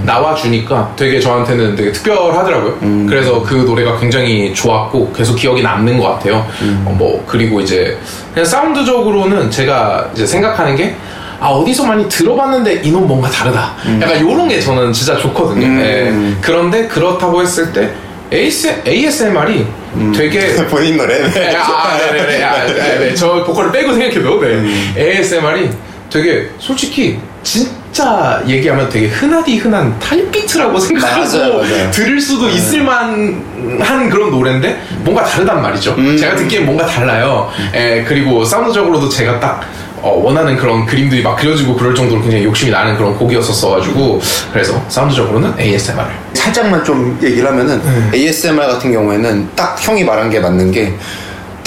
나와주니까 0.04 0.94
되게 0.96 1.20
저한테는 1.20 1.76
되게 1.76 1.92
특별하더라고요. 1.92 3.06
그래서 3.08 3.42
그 3.42 3.54
노래가 3.54 3.98
굉장히 3.98 4.54
좋았고 4.54 5.12
계속 5.12 5.36
기억이 5.36 5.62
남는 5.62 5.98
것 5.98 6.08
같아요. 6.12 6.46
어, 6.84 6.94
뭐 6.98 7.24
그리고 7.26 7.60
이제 7.60 7.98
그냥 8.32 8.44
사운드적으로는 8.46 9.50
제가 9.50 10.10
이제 10.14 10.26
생각하는 10.26 10.76
게 10.76 10.94
아 11.42 11.48
어디서 11.48 11.84
많이 11.84 12.08
들어봤는데 12.08 12.82
이놈 12.84 13.08
뭔가 13.08 13.28
다르다. 13.28 13.74
약간 14.00 14.16
이런 14.16 14.48
게 14.48 14.60
저는 14.60 14.92
진짜 14.92 15.16
좋거든요. 15.16 15.66
음. 15.66 15.80
예. 15.80 16.38
그런데 16.40 16.86
그렇다고 16.86 17.42
했을 17.42 17.72
때 17.72 17.90
ASMR이 18.32 19.66
되게 20.16 20.54
본인 20.70 20.96
노래. 20.96 21.20
네, 21.30 21.56
아, 21.56 21.98
네네네. 21.98 22.44
아, 22.44 22.64
네, 22.66 22.98
네. 22.98 23.14
저 23.14 23.42
보컬을 23.44 23.72
빼고 23.72 23.92
생각해도, 23.92 24.40
네. 24.40 24.46
음. 24.54 24.94
ASMR이 24.96 25.70
되게 26.12 26.46
솔직히 26.58 27.18
진짜 27.42 28.42
얘기하면 28.46 28.88
되게 28.90 29.06
흔하디 29.06 29.56
흔한 29.56 29.98
타입비트라고 29.98 30.78
생각하고 30.78 31.24
맞아요. 31.38 31.90
들을 31.90 32.20
수도 32.20 32.48
있을 32.48 32.82
만한 32.82 34.10
그런 34.10 34.30
노래인데 34.30 34.78
뭔가 35.00 35.24
다르단 35.24 35.62
말이죠. 35.62 35.94
음. 35.96 36.16
제가 36.16 36.36
듣기엔 36.36 36.66
뭔가 36.66 36.84
달라요. 36.84 37.50
에, 37.72 38.04
그리고 38.04 38.44
사운드적으로도 38.44 39.08
제가 39.08 39.40
딱 39.40 39.62
어, 40.02 40.10
원하는 40.22 40.56
그런 40.56 40.84
그림들이 40.84 41.22
막 41.22 41.36
그려지고 41.36 41.76
그럴 41.76 41.94
정도로 41.94 42.20
굉장히 42.22 42.44
욕심이 42.44 42.70
나는 42.72 42.96
그런 42.96 43.16
곡이었었어가지고 43.16 44.20
그래서 44.52 44.84
사운드적으로는 44.88 45.54
ASMR을 45.58 46.10
살짝만 46.34 46.84
좀 46.84 47.18
얘기를 47.22 47.48
하면은 47.48 47.80
ASMR 48.12 48.66
같은 48.66 48.92
경우에는 48.92 49.48
딱 49.54 49.76
형이 49.80 50.02
말한 50.04 50.28
게 50.28 50.40
맞는 50.40 50.72
게 50.72 50.92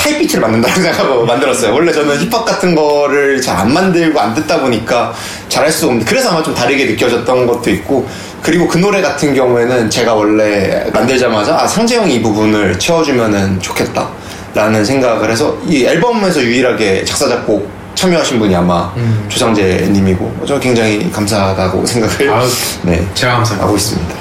타입 0.05 0.19
비트를 0.19 0.41
만든다고 0.41 0.73
생각하고 0.81 1.25
만들었어요. 1.25 1.73
원래 1.73 1.91
저는 1.91 2.17
힙합 2.19 2.45
같은 2.45 2.75
거를 2.75 3.41
잘 3.41 3.55
안 3.55 3.73
만들고 3.73 4.19
안 4.19 4.33
듣다 4.35 4.59
보니까 4.59 5.13
잘할 5.47 5.71
수가 5.71 5.87
없는데 5.87 6.09
그래서 6.09 6.29
아마 6.29 6.43
좀 6.43 6.53
다르게 6.53 6.85
느껴졌던 6.85 7.47
것도 7.47 7.69
있고 7.71 8.05
그리고 8.41 8.67
그 8.67 8.77
노래 8.77 9.01
같은 9.01 9.33
경우에는 9.33 9.89
제가 9.89 10.13
원래 10.13 10.85
만들자마자 10.93 11.57
아 11.57 11.65
상재형이 11.65 12.15
이 12.15 12.21
부분을 12.21 12.77
채워주면은 12.77 13.59
좋겠다 13.61 14.09
라는 14.53 14.83
생각을 14.85 15.31
해서 15.31 15.57
이 15.65 15.85
앨범에서 15.85 16.41
유일하게 16.43 17.05
작사 17.05 17.27
작곡 17.29 17.67
참여하신 17.95 18.37
분이 18.39 18.53
아마 18.55 18.93
조상재 19.29 19.87
님이고 19.89 20.43
저 20.45 20.59
굉장히 20.59 21.09
감사하다고 21.11 21.83
생각을 21.87 22.29
아유, 22.29 22.47
네, 22.83 23.07
제가 23.15 23.35
감사합니다. 23.37 23.65
하고 23.65 23.75
있습니다. 23.77 24.15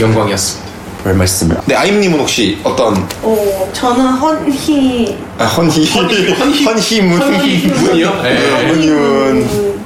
영광이었습니다. 0.00 0.65
별 1.06 1.14
말씀을. 1.14 1.56
네, 1.66 1.76
아임님은 1.76 2.18
혹시 2.18 2.58
어떤? 2.64 2.96
어, 3.22 3.70
저는 3.72 4.06
헌희. 4.06 5.16
아, 5.38 5.44
헌희. 5.44 5.88
헌희문. 5.88 7.18
문이요? 7.84 8.22
네. 8.24 8.66
문이문. 8.66 8.96
음, 9.42 9.84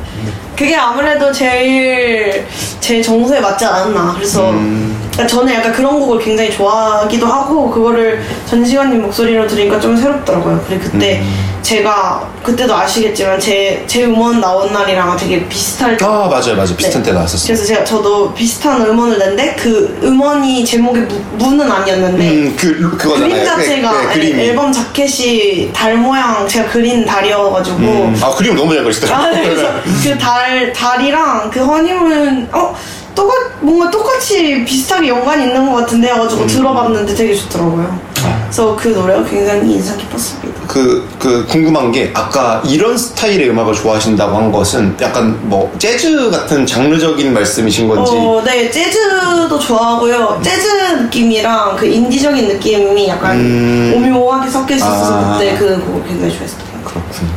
그게 0.57 0.75
아무래도 0.75 1.31
제일 1.31 2.47
제 2.81 3.01
정서에 3.03 3.41
맞지 3.41 3.65
않았나 3.65 4.15
그래서 4.15 4.51
음. 4.51 4.97
그러니까 5.13 5.27
저는 5.37 5.53
약간 5.55 5.73
그런 5.73 5.99
곡을 6.01 6.19
굉장히 6.19 6.51
좋아하기도 6.51 7.27
하고 7.27 7.71
그거를 7.71 8.23
전시관님 8.47 9.03
목소리로 9.03 9.47
들으니까 9.47 9.79
좀 9.79 9.97
새롭더라고요 9.97 10.65
그리고 10.67 10.85
그때 10.91 11.21
음. 11.21 11.51
제가 11.63 12.27
그때도 12.43 12.75
아시겠지만 12.75 13.39
제, 13.39 13.85
제 13.87 14.05
음원 14.07 14.41
나온 14.41 14.73
날이랑 14.73 15.15
되게 15.19 15.47
비슷할 15.47 15.97
때 15.99 16.05
아 16.07 16.27
맞아요 16.27 16.57
맞아요 16.57 16.75
비슷한 16.75 17.03
네. 17.03 17.11
때 17.11 17.13
나왔었어요. 17.13 17.47
그래서 17.47 17.65
제가 17.67 17.85
저도 17.85 18.33
비슷한 18.33 18.81
음원을 18.87 19.19
냈는데 19.19 19.55
그 19.57 20.01
음원이 20.03 20.65
제목이 20.65 21.01
무, 21.01 21.21
무는 21.37 21.71
아니었는데 21.71 22.31
음 22.31 22.57
그 22.57 22.97
그거잖아요. 22.97 23.29
그림 23.29 23.45
자체가 23.45 24.09
네, 24.15 24.19
네. 24.33 24.45
앨범 24.49 24.73
자켓이 24.73 25.71
달 25.73 25.97
모양 25.99 26.49
제가 26.49 26.71
그린 26.71 27.05
달이어가지고 27.05 27.77
음, 27.77 28.21
아 28.23 28.31
그림 28.35 28.57
너무 28.57 28.75
잘 28.75 28.83
그리시더라고요. 28.83 29.29
아, 29.29 29.31
그래서 29.31 29.69
그 30.03 30.19
달, 30.19 30.73
달이랑 30.73 31.51
그 31.51 31.61
허니문, 31.65 32.49
어, 32.53 32.70
똑같, 33.15 33.37
뭔가 33.61 33.91
똑같이 33.91 34.65
비슷하게 34.65 35.09
연관이 35.09 35.45
있는 35.45 35.71
것 35.71 35.77
같은데 35.79 36.09
해가지고 36.09 36.47
들어봤는데 36.47 37.15
되게 37.15 37.35
좋더라고요. 37.35 38.11
그래서 38.45 38.77
그 38.77 38.89
노래가 38.89 39.25
굉장히 39.25 39.75
인상 39.75 39.97
깊었습니다. 39.97 40.61
그, 40.67 41.09
그, 41.19 41.47
궁금한 41.47 41.91
게, 41.91 42.11
아까 42.15 42.63
이런 42.67 42.97
스타일의 42.97 43.51
음악을 43.51 43.75
좋아하신다고 43.75 44.37
한 44.37 44.53
것은 44.53 44.97
약간 45.01 45.39
뭐, 45.49 45.73
재즈 45.79 46.31
같은 46.31 46.67
장르적인 46.67 47.33
말씀이신 47.33 47.89
건지. 47.89 48.13
어, 48.15 48.43
네, 48.45 48.71
재즈도 48.71 49.59
좋아하고요. 49.59 50.41
재즈 50.43 50.69
느낌이랑 51.03 51.77
그 51.77 51.87
인디적인 51.87 52.49
느낌이 52.49 53.09
약간 53.09 53.37
음. 53.37 53.93
오묘하게 53.97 54.51
섞여 54.51 54.75
있어서 54.75 55.15
아. 55.15 55.39
그때 55.39 55.57
그 55.57 55.81
곡을 55.85 56.07
굉장히 56.07 56.33
좋아했어요. 56.35 56.61
그렇군요. 56.85 57.31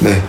네. 0.00 0.22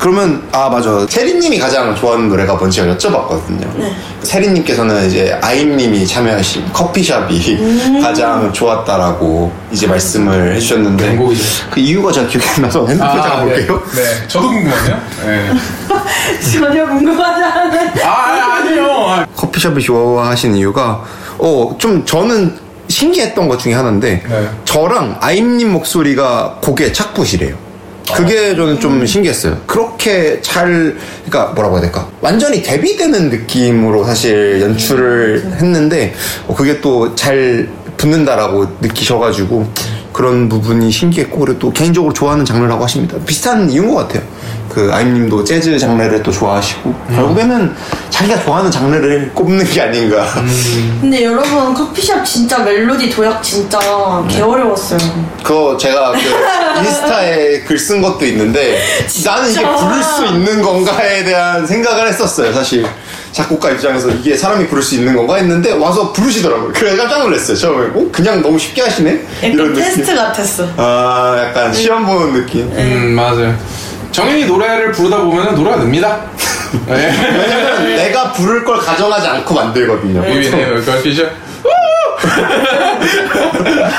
그러면, 0.00 0.42
아, 0.50 0.70
맞아. 0.70 1.06
세리님이 1.06 1.58
가장 1.58 1.94
좋아하는 1.94 2.30
노래가 2.30 2.54
뭔지 2.54 2.80
여쭤봤거든요. 2.80 3.68
네. 3.76 3.94
세리님께서는 4.22 5.06
이제 5.06 5.38
아임님이 5.42 6.06
참여하신 6.06 6.72
커피숍이 6.72 7.54
음. 7.60 8.00
가장 8.02 8.50
좋았다라고 8.50 9.52
이제 9.70 9.86
말씀을 9.86 10.54
해주셨는데. 10.56 11.06
명곡이죠. 11.10 11.66
그 11.70 11.80
이유가 11.80 12.10
제가 12.10 12.26
기억이 12.28 12.46
안 12.48 12.62
나서 12.62 12.86
핸드폰 12.86 13.10
잠깐 13.12 13.44
볼게요. 13.46 13.82
네. 13.94 14.02
네. 14.02 14.28
저도 14.28 14.48
궁금하네요. 14.48 15.00
네. 15.26 15.50
전혀 16.58 16.86
궁금하지 16.86 17.42
않아요. 17.44 17.90
아, 18.02 18.54
아니요. 18.56 19.26
커피숍을 19.36 19.82
좋아하신 19.82 20.56
이유가 20.56 21.02
어 21.38 21.74
좀 21.78 22.04
저는 22.06 22.56
신기했던 22.88 23.48
것 23.48 23.58
중에 23.58 23.72
하나인데 23.74 24.22
네. 24.28 24.48
저랑 24.64 25.18
아임님 25.20 25.72
목소리가 25.72 26.56
곡에 26.62 26.92
착붙이래요. 26.92 27.54
그게 28.16 28.54
저는 28.54 28.80
좀 28.80 29.04
신기했어요. 29.06 29.58
그렇게 29.66 30.40
잘, 30.42 30.96
그러니까 31.28 31.52
뭐라고 31.54 31.76
해야 31.76 31.82
될까? 31.82 32.08
완전히 32.20 32.62
대비되는 32.62 33.30
느낌으로 33.30 34.04
사실 34.04 34.60
연출을 34.60 35.44
했는데 35.60 36.14
어, 36.46 36.54
그게 36.54 36.80
또 36.80 37.14
잘 37.14 37.68
붙는다라고 37.96 38.66
느끼셔가지고 38.80 39.68
그런 40.20 40.50
부분이 40.50 40.90
신기했고 40.90 41.38
그리고 41.38 41.58
또 41.58 41.72
개인적으로 41.72 42.12
좋아하는 42.12 42.44
장르라고 42.44 42.84
하십니다. 42.84 43.16
비슷한 43.24 43.70
이유인 43.70 43.88
것 43.94 44.06
같아요. 44.06 44.22
그 44.68 44.90
아임님도 44.92 45.42
재즈 45.44 45.78
장르를 45.78 46.22
또 46.22 46.30
좋아하시고 46.30 46.94
결국에는 47.14 47.74
자기가 48.10 48.44
좋아하는 48.44 48.70
장르를 48.70 49.32
꼽는 49.34 49.64
게 49.64 49.80
아닌가. 49.80 50.26
근데 51.00 51.24
여러분 51.24 51.72
커피숍 51.72 52.22
진짜 52.22 52.58
멜로디 52.58 53.08
도약 53.08 53.42
진짜 53.42 53.78
개 54.28 54.42
어려웠어요. 54.42 54.98
그거 55.42 55.74
제가 55.78 56.12
그 56.12 56.80
인스타에 56.80 57.60
글 57.62 57.78
쓴 57.78 58.02
것도 58.02 58.26
있는데 58.26 58.78
나는 59.24 59.50
이게. 59.50 59.62
부를 59.62 60.02
수 60.02 60.26
있는 60.26 60.60
건가에 60.60 61.24
대한 61.24 61.66
생각을 61.66 62.06
했었어요 62.08 62.52
사실 62.52 62.84
작곡가 63.32 63.70
입장에서 63.70 64.10
이게 64.10 64.36
사람이 64.36 64.66
부를 64.66 64.82
수 64.82 64.96
있는 64.96 65.14
건가 65.14 65.36
했는데 65.36 65.72
와서 65.72 66.12
부르시더라고요 66.12 66.72
그래서 66.74 66.96
깜짝 66.96 67.20
놀랐어요 67.22 67.56
처음에 67.56 67.86
어? 67.94 68.08
그냥 68.12 68.42
너무 68.42 68.58
쉽게 68.58 68.82
하시네? 68.82 69.24
약간 69.44 69.74
테스트 69.74 70.14
같았어. 70.14 70.68
아 70.76 71.44
약간 71.46 71.72
시험 71.72 72.04
보는 72.06 72.32
느낌 72.34 72.62
음, 72.72 73.12
맞아요. 73.14 73.56
정현이 74.10 74.46
노래를 74.46 74.90
부르다 74.92 75.18
보면 75.22 75.54
노래가 75.54 75.76
늡니다. 75.76 76.20
네. 76.86 77.12
왜냐면 77.38 77.96
내가 77.96 78.32
부를 78.32 78.64
걸 78.64 78.78
가정하지 78.78 79.26
않고 79.26 79.54
만들거든요 79.54 80.24
never 80.24 80.84
got 80.84 80.98
future. 80.98 81.30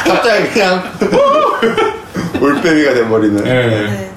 갑자기 0.05 0.49
그냥 0.49 0.83
올빼미가 2.41 2.93
돼버리는 2.93 3.43
네. 3.43 4.10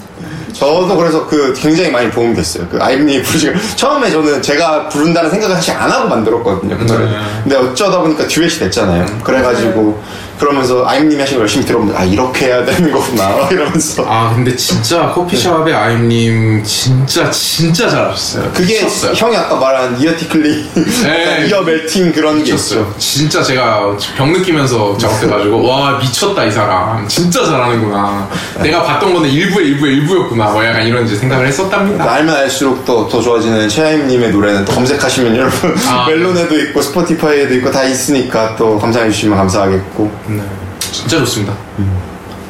저도 0.54 0.96
그래서 0.96 1.26
그 1.26 1.52
굉장히 1.54 1.90
많이 1.90 2.10
도움이 2.10 2.34
됐어요. 2.34 2.66
그 2.70 2.78
아임님이 2.80 3.22
부르시고 3.24 3.54
처음에 3.76 4.10
저는 4.10 4.40
제가 4.40 4.88
부른다는 4.88 5.30
생각을 5.30 5.56
사실 5.56 5.74
안 5.74 5.90
하고 5.90 6.08
만들었거든요. 6.08 6.78
그 6.78 6.86
노래. 6.86 7.04
네. 7.04 7.16
근데 7.42 7.56
어쩌다 7.56 7.98
보니까 8.00 8.26
듀엣이 8.26 8.58
됐잖아요. 8.60 9.04
그래가지고 9.22 10.00
그러면서 10.38 10.86
아임님이 10.86 11.20
하신 11.20 11.36
걸 11.36 11.42
열심히 11.42 11.64
들어보면 11.64 11.96
아 11.96 12.04
이렇게 12.04 12.46
해야 12.46 12.64
되는 12.64 12.90
거구나 12.90 13.48
이러면서 13.50 14.04
아 14.06 14.32
근데 14.34 14.54
진짜 14.56 15.10
커피숍의 15.12 15.74
아임님 15.74 16.62
진짜 16.64 17.30
진짜 17.30 17.88
잘하셨어요. 17.88 18.50
그게 18.52 18.74
미쳤어요. 18.82 19.12
형이 19.14 19.36
아까 19.36 19.56
말한 19.56 20.00
이어 20.00 20.16
티클링, 20.16 20.70
네. 21.04 21.46
이어 21.48 21.62
멜팅 21.62 22.12
그런 22.12 22.42
게 22.42 22.52
있죠. 22.52 22.80
미쳤어요. 22.80 22.94
진짜 22.98 23.42
제가 23.42 23.96
병 24.16 24.32
느끼면서 24.32 24.96
작업해가지고 24.98 25.66
와 25.66 25.98
미쳤다 25.98 26.44
이 26.44 26.50
사람 26.50 27.06
진짜 27.08 27.44
잘하는구나. 27.44 28.28
내가 28.62 28.82
봤던 28.82 29.14
거는 29.14 29.28
일부의 29.30 29.68
일부의 29.68 29.94
일부였구나. 29.96 30.50
뭐 30.50 30.64
약간 30.64 30.86
이런 30.86 31.04
이제 31.06 31.16
생각을 31.16 31.46
했었답니다. 31.46 32.10
알면 32.10 32.34
알수록 32.34 32.84
또더 32.84 33.20
좋아지는 33.20 33.68
최하임님의 33.68 34.30
노래는 34.30 34.64
또 34.64 34.72
검색하시면 34.72 35.36
여러분 35.36 35.76
아. 35.88 36.06
멜론에도 36.08 36.58
있고 36.60 36.82
스포티파이에도 36.82 37.54
있고 37.54 37.70
다 37.70 37.84
있으니까 37.84 38.56
또 38.56 38.78
감상해 38.78 39.10
주시면 39.10 39.36
감사하겠고 39.38 40.10
네. 40.26 40.42
진짜 40.80 41.18
좋습니다. 41.18 41.52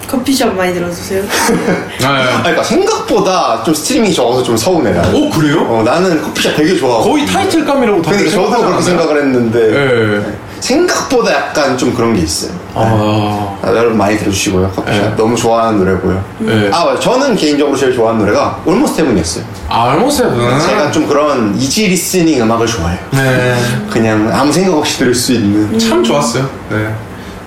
커피숍 0.09 0.55
많이 0.55 0.73
들어주세요. 0.75 1.23
네. 1.23 2.07
아니, 2.07 2.43
그러니까 2.43 2.63
생각보다 2.63 3.63
좀 3.65 3.75
스트리밍이 3.75 4.15
적어서 4.15 4.43
좀 4.43 4.57
서운해 4.57 4.93
나는. 4.93 5.15
오 5.15 5.31
그래요? 5.31 5.61
어, 5.69 5.83
나는 5.83 6.23
커피숍 6.23 6.55
되게 6.57 6.77
좋아하고. 6.77 7.11
거의 7.11 7.27
타이틀감이라고 7.27 8.03
다들 8.03 8.19
근데 8.19 8.31
저도 8.31 8.49
그렇게 8.51 8.83
생각하지 8.83 8.91
않아요? 8.91 8.99
생각을 8.99 9.23
했는데 9.23 9.71
네. 10.23 10.39
생각보다 10.61 11.33
약간 11.35 11.77
좀 11.77 11.93
그런 11.95 12.15
게 12.15 12.21
있어요. 12.21 12.53
아, 12.75 13.57
아, 13.63 13.69
여러분 13.69 13.97
많이 13.99 14.17
들어주시고요. 14.19 14.71
커피숍 14.71 15.01
네. 15.03 15.15
너무 15.17 15.35
좋아하는 15.37 15.79
노래고요. 15.79 16.25
네. 16.39 16.71
아 16.73 16.85
맞아요. 16.85 17.01
저는 17.01 17.35
개인적으로 17.37 17.77
제일 17.77 17.95
좋아하는 17.95 18.25
노래가 18.25 18.61
Almost 18.67 19.01
Heaven이었어요. 19.01 19.45
아, 19.69 19.91
Almost 19.93 20.24
Heaven. 20.24 20.61
제가 20.61 20.91
좀 20.93 21.07
그런 21.09 21.55
easy 21.57 21.89
listening 21.89 22.41
음악을 22.43 22.67
좋아해요. 22.67 22.99
네. 23.11 23.57
그냥 23.91 24.31
아무 24.33 24.53
생각 24.53 24.77
없이 24.77 24.99
들을 24.99 25.15
수 25.15 25.33
있는. 25.33 25.77
참 25.79 26.05
좋았어요. 26.05 26.49
네. 26.71 26.95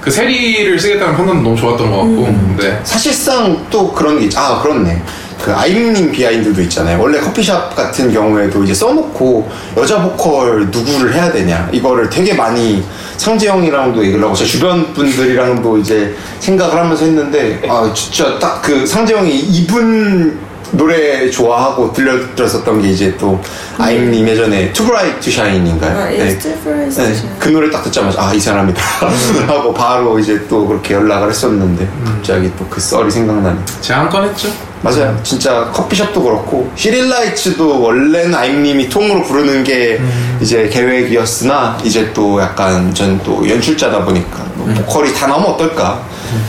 그 0.08 0.12
세리를 0.12 0.80
쓰겠다는 0.80 1.18
판단도 1.18 1.42
너무 1.44 1.54
좋았던 1.58 1.92
것 1.92 1.98
같고, 1.98 2.56
네. 2.58 2.80
사실상 2.86 3.68
또 3.70 3.92
그런 3.92 4.18
게 4.18 4.28
있, 4.28 4.38
아 4.38 4.62
그렇네. 4.62 5.04
그 5.44 5.54
아임님 5.54 6.14
비하인드도 6.14 6.62
있잖아요. 6.62 6.98
원래 6.98 7.20
커피숍 7.20 7.76
같은 7.76 8.14
경우에도 8.14 8.64
이제 8.64 8.74
써놓고 8.74 9.50
여자 9.76 10.02
보컬 10.02 10.68
누구를 10.72 11.14
해야 11.14 11.30
되냐 11.30 11.68
이거를 11.74 12.10
되게 12.10 12.34
많이 12.34 12.82
상재형이랑도 13.18 14.02
얘기를 14.06 14.24
하고 14.24 14.34
제 14.34 14.46
주변 14.46 14.94
분들이랑도 14.94 15.78
이제 15.78 16.16
생각을 16.40 16.78
하면서 16.80 17.04
했는데 17.04 17.62
아 17.68 17.92
진짜 17.94 18.40
딱 18.40 18.62
그 18.62 18.86
상재형이 18.88 19.30
이분 19.38 20.40
노래 20.72 21.30
좋아하고 21.30 21.94
들려드렸었던 21.94 22.82
게 22.82 22.90
이제 22.90 23.16
또 23.18 23.40
아임님 23.78 24.28
예전에 24.28 24.72
Too 24.74 24.88
Bright 24.90 25.20
to 25.22 25.32
Shine인가요? 25.32 25.98
아, 25.98 26.10
It's 26.10 26.42
different. 26.42 26.96
네, 27.02 27.14
그 27.40 27.50
노래 27.50 27.70
딱 27.70 27.84
듣자마자 27.84 28.22
아 28.22 28.34
이 28.34 28.40
사람이다. 28.40 28.82
하고 29.48 29.74
바로 29.74 30.20
이제 30.20 30.40
또 30.50 30.68
그렇게 30.68 30.94
연락을 30.96 31.30
했었는데 31.30 31.88
갑자기 32.06 32.52
또 32.58 32.66
그 32.70 32.82
썰이 32.82 33.10
생각나네. 33.10 33.58
제가 33.82 34.02
한건 34.02 34.26
했죠. 34.30 34.50
맞아요. 34.82 35.18
진짜 35.24 35.66
커피숍도 35.74 36.22
그렇고 36.22 36.70
시릴라이츠도 36.76 37.82
원래는 37.82 38.36
아임님이 38.36 38.90
통으로 38.90 39.24
부르는 39.24 39.64
게 39.64 40.00
이제 40.40 40.70
계획이었으나 40.72 41.78
이제 41.84 42.12
또 42.14 42.40
약간 42.42 42.94
전 42.94 43.20
또 43.26 43.48
연출자다 43.50 44.04
보니까 44.06 44.46
뭐 44.56 44.68
보컬이 44.76 45.12
다 45.14 45.26
나오면 45.28 45.50
어떨까 45.52 46.00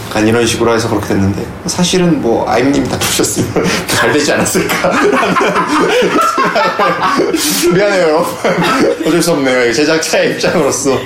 약간 0.08 0.26
이런 0.26 0.46
식으로 0.46 0.74
해서 0.74 0.88
그렇게 0.88 1.08
됐는데 1.08 1.46
사실은 1.66 2.20
뭐 2.20 2.48
아임님이 2.48 2.88
다 2.88 2.98
부르셨으면 2.98 3.64
잘 3.88 4.12
되지 4.12 4.32
않았을까 4.32 4.92
미안해요 7.74 8.08
여러분 8.08 8.26
어쩔 9.06 9.22
수 9.22 9.32
없네요 9.32 9.72
제작자의 9.72 10.32
입장으로서 10.32 10.98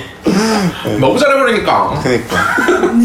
너무 0.99 1.19
잘해버리니까. 1.19 1.99
그니까 2.01 2.37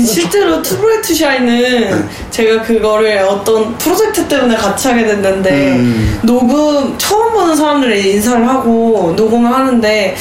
실제로 0.07 0.63
Too 0.63 0.80
Bright 0.80 1.15
Shine은 1.15 2.09
제가 2.31 2.63
그거를 2.63 3.19
어떤 3.19 3.77
프로젝트 3.77 4.27
때문에 4.29 4.57
같이 4.57 4.89
하게 4.89 5.07
됐는데 5.07 5.73
음. 5.73 6.21
녹음 6.23 6.97
처음 6.99 7.33
보는 7.33 7.57
사람들이 7.57 8.13
인사를 8.13 8.47
하고 8.47 9.15
녹음을 9.17 9.53
하는데 9.53 10.17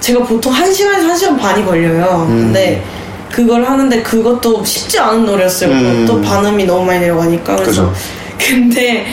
제가 0.00 0.24
보통 0.24 0.52
1시간에서 0.52 1.12
1시간 1.12 1.38
반이 1.38 1.64
걸려요. 1.64 2.26
음. 2.28 2.44
근데 2.44 2.82
그걸 3.30 3.64
하는데 3.64 4.02
그것도 4.02 4.64
쉽지 4.64 4.98
않은 4.98 5.24
노래였어요. 5.24 5.70
음. 5.70 6.04
또 6.06 6.20
반음이 6.20 6.64
너무 6.66 6.84
많이 6.84 7.00
내려가니까. 7.00 7.56
그래서 7.56 7.90
그죠. 7.90 7.94
근데 8.38 9.06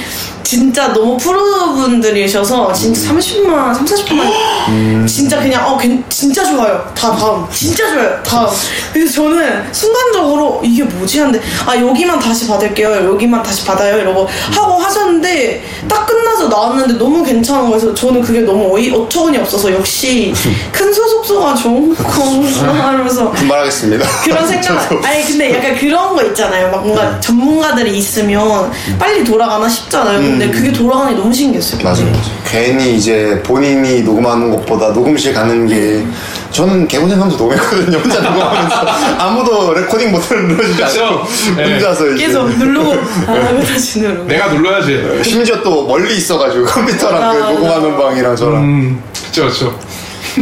진짜 0.51 0.93
너무 0.93 1.17
프로분들이셔서 1.17 2.71
진짜 2.71 3.11
30만, 3.11 3.75
3, 3.75 3.83
40만 3.85 5.05
진짜 5.05 5.41
그냥 5.41 5.67
어 5.67 5.77
괜- 5.77 6.01
진짜 6.07 6.41
좋아요. 6.45 6.89
다 6.95 7.13
다음. 7.13 7.45
진짜 7.51 7.85
좋아요. 7.91 8.23
다음. 8.23 8.47
그래서 8.93 9.13
저는 9.15 9.73
순간적으로 9.73 10.61
이게 10.63 10.83
뭐지 10.83 11.19
하는데 11.19 11.41
아 11.65 11.75
여기만 11.77 12.17
다시 12.19 12.47
받을게요. 12.47 13.09
여기만 13.11 13.43
다시 13.43 13.65
받아요. 13.65 13.97
이러고 13.97 14.25
하고 14.53 14.73
하셨는데 14.75 15.65
딱 15.89 16.05
끝나서 16.05 16.47
나왔는데 16.47 16.93
너무 16.93 17.21
괜찮은 17.25 17.69
거여서 17.69 17.93
저는 17.93 18.21
그게 18.21 18.39
너무 18.39 18.73
어이 18.73 18.89
어처구니 18.89 19.37
없어서 19.39 19.73
역시 19.73 20.33
큰 20.71 20.93
소속소가 20.93 21.55
좋은 21.55 21.93
건가 21.93 22.87
하면서 22.87 23.31
분발하겠습니다 23.31 24.07
그런 24.23 24.47
생각. 24.47 24.91
아니 25.05 25.25
근데 25.25 25.55
약간 25.55 25.75
그런 25.75 26.15
거 26.15 26.23
있잖아요 26.23 26.71
막 26.71 26.85
뭔가 26.85 27.19
전문가들이 27.19 27.97
있으면 27.97 28.71
빨리 28.97 29.25
돌아가나 29.25 29.67
싶잖아요 29.67 30.36
근데 30.39 30.51
그게 30.51 30.71
돌아가는 30.71 31.13
게 31.15 31.19
너무 31.19 31.33
신기했어요 31.33 31.83
맞아요. 31.83 32.05
맞아요. 32.05 32.21
괜히 32.45 32.95
이제 32.95 33.41
본인이 33.45 34.01
녹음하는 34.03 34.51
것보다 34.51 34.89
녹음실 34.89 35.33
가는 35.33 35.65
게 35.67 36.05
저는 36.51 36.87
개고생하면서 36.87 37.37
녹음했거든요. 37.37 37.97
혼자 37.97 38.21
녹음하면서 38.21 38.75
아무도 39.19 39.73
레코딩 39.73 40.11
버튼을 40.11 40.47
눌러주지 40.47 40.83
않고. 40.83 41.23
네. 41.57 41.73
혼자서 41.73 42.07
이제 42.11 42.25
계속 42.27 42.47
누르고 42.57 42.93
아 43.27 43.59
다시 43.65 43.99
누르고 43.99 44.25
내가 44.25 44.47
눌러야지. 44.53 45.23
심지어 45.23 45.61
또 45.61 45.85
멀리 45.87 46.15
있어가지고 46.17 46.65
컴퓨터랑 46.65 47.37
그 47.37 47.43
아, 47.43 47.49
녹음하는 47.51 47.91
맞아. 47.91 48.03
방이랑 48.03 48.35
저랑 48.35 48.63
음, 48.63 49.03
그쵸, 49.25 49.45
그쵸. 49.47 49.79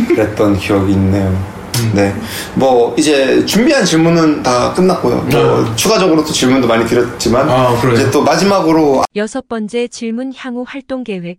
그랬던 0.09 0.59
기억이 0.59 0.91
있네요. 0.93 1.54
네. 1.93 2.13
뭐, 2.55 2.95
이제 2.97 3.45
준비한 3.45 3.83
질문은 3.85 4.43
다 4.43 4.73
끝났고요. 4.73 5.15
뭐, 5.31 5.75
추가적으로 5.75 6.23
또 6.23 6.31
질문도 6.31 6.67
많이 6.67 6.85
드렸지만, 6.87 7.49
아, 7.49 7.79
그래요? 7.79 7.95
이제 7.95 8.11
또 8.11 8.21
마지막으로 8.23 9.03
여섯 9.15 9.47
번째 9.47 9.87
질문 9.87 10.33
향후 10.37 10.63
활동 10.67 11.03
계획. 11.03 11.37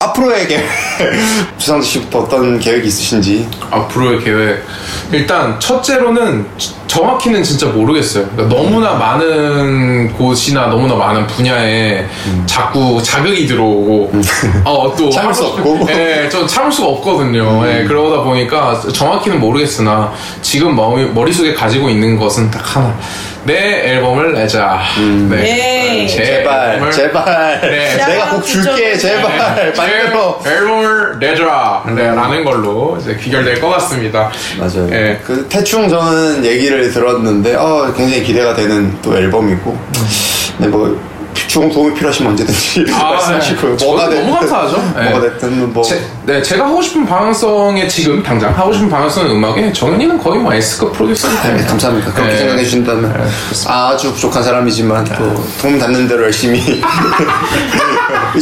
앞으로의 0.00 0.46
계획, 0.48 0.68
주상지 1.56 1.88
씨부터 1.88 2.20
어떤 2.20 2.58
계획이 2.58 2.88
있으신지. 2.88 3.48
앞으로의 3.70 4.22
계획. 4.22 4.62
일단, 5.12 5.58
첫째로는 5.60 6.46
지- 6.58 6.74
정확히는 6.94 7.42
진짜 7.42 7.66
모르겠어요. 7.66 8.28
그러니까 8.28 8.56
너무나 8.56 8.94
많은 8.94 10.12
곳이나 10.12 10.66
너무나 10.66 10.94
많은 10.94 11.26
분야에 11.26 12.06
자꾸 12.46 13.02
자극이 13.02 13.48
들어오고, 13.48 14.12
어, 14.64 14.94
또. 14.96 15.10
참을 15.10 15.34
수 15.34 15.44
없고. 15.44 15.88
예, 15.90 16.28
전 16.30 16.46
참을 16.46 16.70
수가 16.70 16.88
없거든요. 16.88 17.66
예, 17.66 17.84
그러다 17.84 18.22
보니까 18.22 18.80
정확히는 18.92 19.40
모르겠으나, 19.40 20.12
지금 20.40 20.76
머릿속에 20.76 21.52
가지고 21.52 21.88
있는 21.88 22.16
것은 22.16 22.48
딱 22.52 22.76
하나. 22.76 22.96
내 23.44 23.92
앨범을 23.92 24.32
내자. 24.32 24.80
네. 25.28 25.44
예이. 26.00 26.08
제 26.08 26.24
제발, 26.24 26.74
앨범을 26.74 26.92
제발. 26.92 27.60
네. 27.60 27.96
내가 28.06 28.30
곡 28.30 28.44
줄게, 28.44 28.96
제발. 28.96 29.72
만들어. 29.76 30.40
제 30.42 30.50
앨범을 30.50 31.18
내줘라 31.18 31.84
네, 31.94 32.06
라는 32.06 32.44
걸로 32.44 32.96
이제 33.00 33.14
귀결될 33.16 33.60
것 33.60 33.68
같습니다 33.70 34.30
맞아요. 34.58 34.88
예. 34.90 35.20
그 35.24 35.46
대충 35.48 35.88
저는 35.88 36.44
얘기를 36.44 36.90
들었는데 36.90 37.54
어, 37.54 37.92
굉장히 37.96 38.22
기대가 38.22 38.54
되는 38.54 38.96
또 39.02 39.16
앨범이고 39.16 39.78
네, 40.58 40.68
뭐 40.68 40.98
좋은 41.34 41.70
도움이 41.70 41.94
필요하시면 41.94 42.32
언제든지 42.32 42.86
아, 42.92 43.10
말씀하시고요. 43.10 43.76
네. 43.76 43.84
뭐가 43.84 44.08
됐든 44.08 44.24
너무 44.26 44.38
감사하죠. 44.38 44.92
네. 44.96 45.10
뭐가 45.10 45.20
됐든 45.20 45.72
뭐 45.72 45.82
제, 45.82 46.00
네, 46.24 46.42
제가 46.42 46.66
하고 46.66 46.80
싶은 46.82 47.04
방향성에 47.06 47.88
지금 47.88 48.22
당장 48.22 48.56
하고 48.56 48.72
싶은 48.72 48.88
방향성의 48.88 49.32
음악에 49.32 49.72
정현이는 49.72 50.18
거의 50.18 50.40
뭐 50.40 50.52
S급 50.54 50.92
프로듀서기 50.92 51.34
네, 51.54 51.64
감사합니다. 51.64 52.12
그렇게 52.12 52.32
네. 52.32 52.38
생각해 52.38 52.64
주신다면 52.64 53.30
아주 53.66 54.12
부족한 54.14 54.42
사람이지만 54.42 55.04
또 55.04 55.44
도움 55.60 55.78
닿는 55.78 56.08
대로 56.08 56.24
열심히 56.24 56.60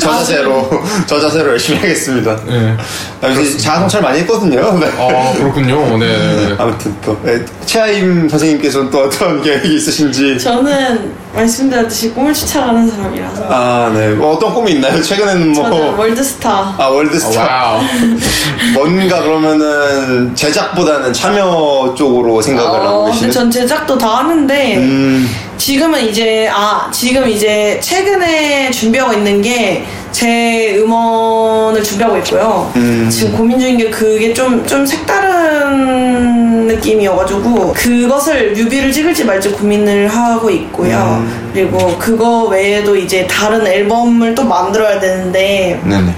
저 0.01 0.11
자세로 0.11 0.71
저 1.07 1.21
자세로 1.21 1.51
열심히 1.51 1.79
하겠습니다. 1.81 2.37
네. 2.47 2.77
아, 3.21 3.29
요새 3.29 3.59
자아 3.59 3.81
성찰 3.81 4.03
많이 4.03 4.21
했거든요. 4.21 4.79
네. 4.79 4.87
아 4.99 5.33
그렇군요 5.35 5.99
네, 5.99 6.07
네, 6.07 6.49
네. 6.49 6.55
아무튼 6.59 6.95
또 7.05 7.19
네, 7.23 7.45
최하임 7.67 8.29
선생님께서는 8.29 8.91
또 8.91 9.01
어떤 9.05 9.41
계획이 9.43 9.75
있으신지 9.77 10.39
저는 10.39 11.15
말씀드렸듯이 11.35 12.11
꿈을 12.13 12.33
쫓아가는 12.35 12.82
사람이라서. 12.89 13.45
아, 13.49 13.91
네. 13.95 14.09
뭐 14.11 14.35
어떤 14.35 14.55
꿈이 14.55 14.73
있나요? 14.73 15.01
최근에는 15.03 15.53
뭐. 15.53 15.65
저는 15.65 15.95
월드스타. 15.95 16.75
아 16.79 16.87
월드스타. 16.87 17.43
wow. 17.43 17.81
뭔가 18.75 19.23
그러면은 19.23 20.35
제작보다는 20.35 21.13
참여 21.13 21.95
쪽으로 21.97 22.41
생각을 22.41 22.81
하고 22.81 22.89
어, 22.89 23.01
근데 23.05 23.13
계시는 23.13 23.33
전 23.33 23.51
제작도 23.51 23.99
다 23.99 24.19
하는데 24.19 24.77
음, 24.77 25.29
지금은 25.59 26.07
이제 26.09 26.49
아 26.53 26.89
지금 26.93 27.29
이제 27.29 27.79
최근에 27.83 28.71
준비하고 28.71 29.13
있는 29.15 29.43
게 29.43 29.85
제 30.23 30.77
음원을 30.79 31.83
준비하고 31.83 32.17
있고요. 32.19 32.71
음. 32.77 33.09
지금 33.11 33.37
고민 33.37 33.59
중인 33.59 33.77
게 33.77 33.91
그게 33.91 34.33
좀 34.33 34.65
좀 34.65 34.87
색다른 34.87 36.69
느낌이어가지고 36.69 37.73
그것을 37.73 38.53
뮤비를 38.53 38.93
찍을지 38.93 39.25
말지 39.25 39.49
고민을 39.51 40.07
하고 40.07 40.49
있고요. 40.49 41.21
음. 41.25 41.51
그리고 41.53 41.97
그거 41.99 42.45
외에도 42.45 42.95
이제 42.95 43.27
다른 43.29 43.67
앨범을 43.67 44.37
또 44.37 44.45
만들어야 44.45 45.01
되는데 45.01 45.81
네네. 45.85 46.15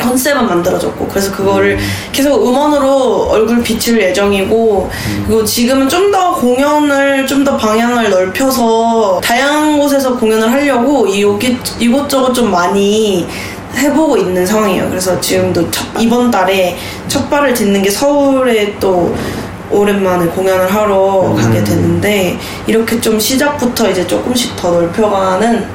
컨셉은 0.00 0.46
만들어졌고 0.46 1.06
그래서 1.08 1.30
그거를 1.32 1.78
계속 2.12 2.46
음원으로 2.46 3.28
얼굴 3.30 3.62
비칠 3.62 4.00
예정이고 4.00 4.90
그리고 5.26 5.44
지금은 5.44 5.88
좀 5.88 6.08
더 6.10 6.34
공연을 6.34 7.26
좀 7.26 7.44
더 7.44 7.56
방향을 7.56 8.10
넓혀서 8.10 9.20
다양한 9.22 9.78
곳에서 9.78 10.16
공연을 10.16 10.50
하려고 10.50 11.06
이 11.06 11.22
여기 11.22 11.56
이곳저곳 11.78 12.32
좀 12.34 12.50
많이 12.50 13.26
해보고 13.76 14.16
있는 14.16 14.44
상황이에요. 14.46 14.88
그래서 14.88 15.20
지금도 15.20 15.70
첫- 15.70 15.84
이번 16.00 16.30
달에 16.30 16.76
첫 17.06 17.28
발을 17.30 17.52
딛는 17.54 17.82
게 17.82 17.90
서울에 17.90 18.74
또 18.80 19.14
오랜만에 19.70 20.24
공연을 20.26 20.74
하러 20.74 21.34
가게 21.38 21.62
됐는데 21.62 22.38
이렇게 22.66 22.98
좀 23.00 23.20
시작부터 23.20 23.90
이제 23.90 24.06
조금씩 24.06 24.56
더 24.56 24.70
넓혀가는 24.70 25.66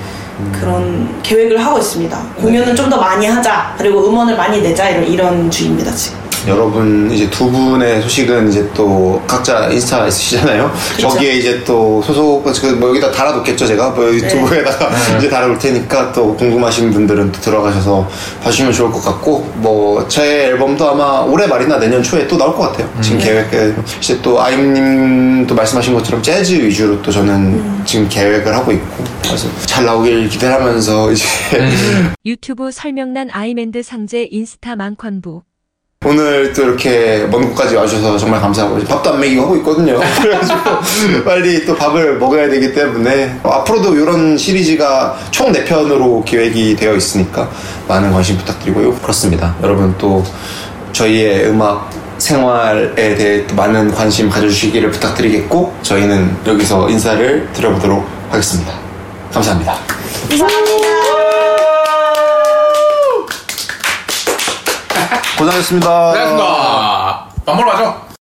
그런 0.51 1.21
계획을 1.23 1.63
하고 1.63 1.77
있습니다. 1.79 2.17
공연을 2.41 2.75
좀 2.75 2.89
더 2.89 2.97
많이 2.97 3.25
하자 3.25 3.75
그리고 3.77 4.07
음원을 4.07 4.35
많이 4.35 4.61
내자 4.61 4.89
이런 4.89 5.03
이런 5.07 5.51
주의입니다 5.51 5.91
지금. 5.93 6.22
여러분 6.47 7.09
이제 7.11 7.29
두 7.29 7.49
분의 7.49 8.01
소식은 8.01 8.49
이제 8.49 8.69
또 8.73 9.21
각자 9.27 9.67
인스타 9.69 10.07
있으시잖아요. 10.07 10.71
거기에 11.01 11.33
이제 11.35 11.63
또 11.63 12.01
소속 12.01 12.43
그뭐 12.43 12.89
여기다 12.89 13.11
달아놓겠죠 13.11 13.65
제가? 13.65 13.91
뭐 13.91 14.05
유튜브에다가 14.13 14.89
이제 15.17 15.29
달아놓을 15.29 15.57
테니까 15.57 16.11
또 16.11 16.35
궁금하신 16.35 16.91
분들은 16.91 17.31
또 17.31 17.39
들어가셔서 17.41 18.07
봐주시면 18.43 18.73
좋을 18.73 18.91
것 18.91 19.01
같고 19.03 19.39
뭐 19.55 20.03
제 20.09 20.45
앨범도 20.47 20.89
아마 20.89 21.19
올해 21.21 21.47
말이나 21.47 21.77
내년 21.79 22.03
초에 22.03 22.27
또 22.27 22.37
나올 22.37 22.53
것 22.55 22.63
같아요. 22.71 22.89
지금 23.01 23.17
계획 23.19 23.47
이제 23.99 24.19
또 24.21 24.41
아임님도 24.41 25.55
말씀하신 25.55 25.93
것처럼 25.93 26.21
재즈 26.21 26.53
위주로 26.53 27.01
또 27.01 27.11
저는 27.11 27.83
지금 27.85 28.07
계획을 28.09 28.53
하고 28.53 28.71
있고 28.71 29.03
그래서 29.23 29.47
잘 29.65 29.85
나오길 29.85 30.27
기대하면서 30.29 31.11
이제 31.11 31.23
유튜브 32.25 32.71
설명란 32.71 33.29
아이맨드 33.31 33.81
상제 33.81 34.27
인스타 34.29 34.75
만관부. 34.75 35.41
오늘 36.05 36.51
또 36.53 36.63
이렇게 36.63 37.27
먼 37.31 37.49
곳까지 37.49 37.75
와주셔서 37.75 38.17
정말 38.17 38.41
감사하고 38.41 38.79
밥도 38.83 39.11
안 39.11 39.19
먹이고 39.19 39.43
하고 39.43 39.55
있거든요. 39.57 39.99
그래가지고 40.21 40.59
빨리 41.23 41.65
또 41.65 41.75
밥을 41.75 42.17
먹어야 42.17 42.49
되기 42.49 42.73
때문에 42.73 43.39
어, 43.43 43.49
앞으로도 43.49 43.95
이런 43.95 44.37
시리즈가 44.37 45.17
총 45.31 45.51
4편으로 45.51 46.25
기획이 46.25 46.75
되어 46.75 46.95
있으니까 46.95 47.49
많은 47.87 48.11
관심 48.11 48.37
부탁드리고요. 48.37 48.95
그렇습니다. 48.95 49.55
여러분 49.63 49.95
또 49.97 50.23
저희의 50.91 51.47
음악 51.47 51.89
생활에 52.17 53.15
대해 53.15 53.47
또 53.47 53.55
많은 53.55 53.91
관심 53.93 54.29
가져주시기를 54.29 54.91
부탁드리겠고 54.91 55.73
저희는 55.81 56.37
여기서 56.45 56.89
인사를 56.89 57.49
드려보도록 57.53 58.05
하겠습니다. 58.29 58.73
감사합니다. 59.33 59.75
고생하셨습니다. 65.37 66.11
고생하셨습니다. 66.11 67.25
밥 67.45 67.55
먹으러 67.55 67.71
가죠. 67.71 68.02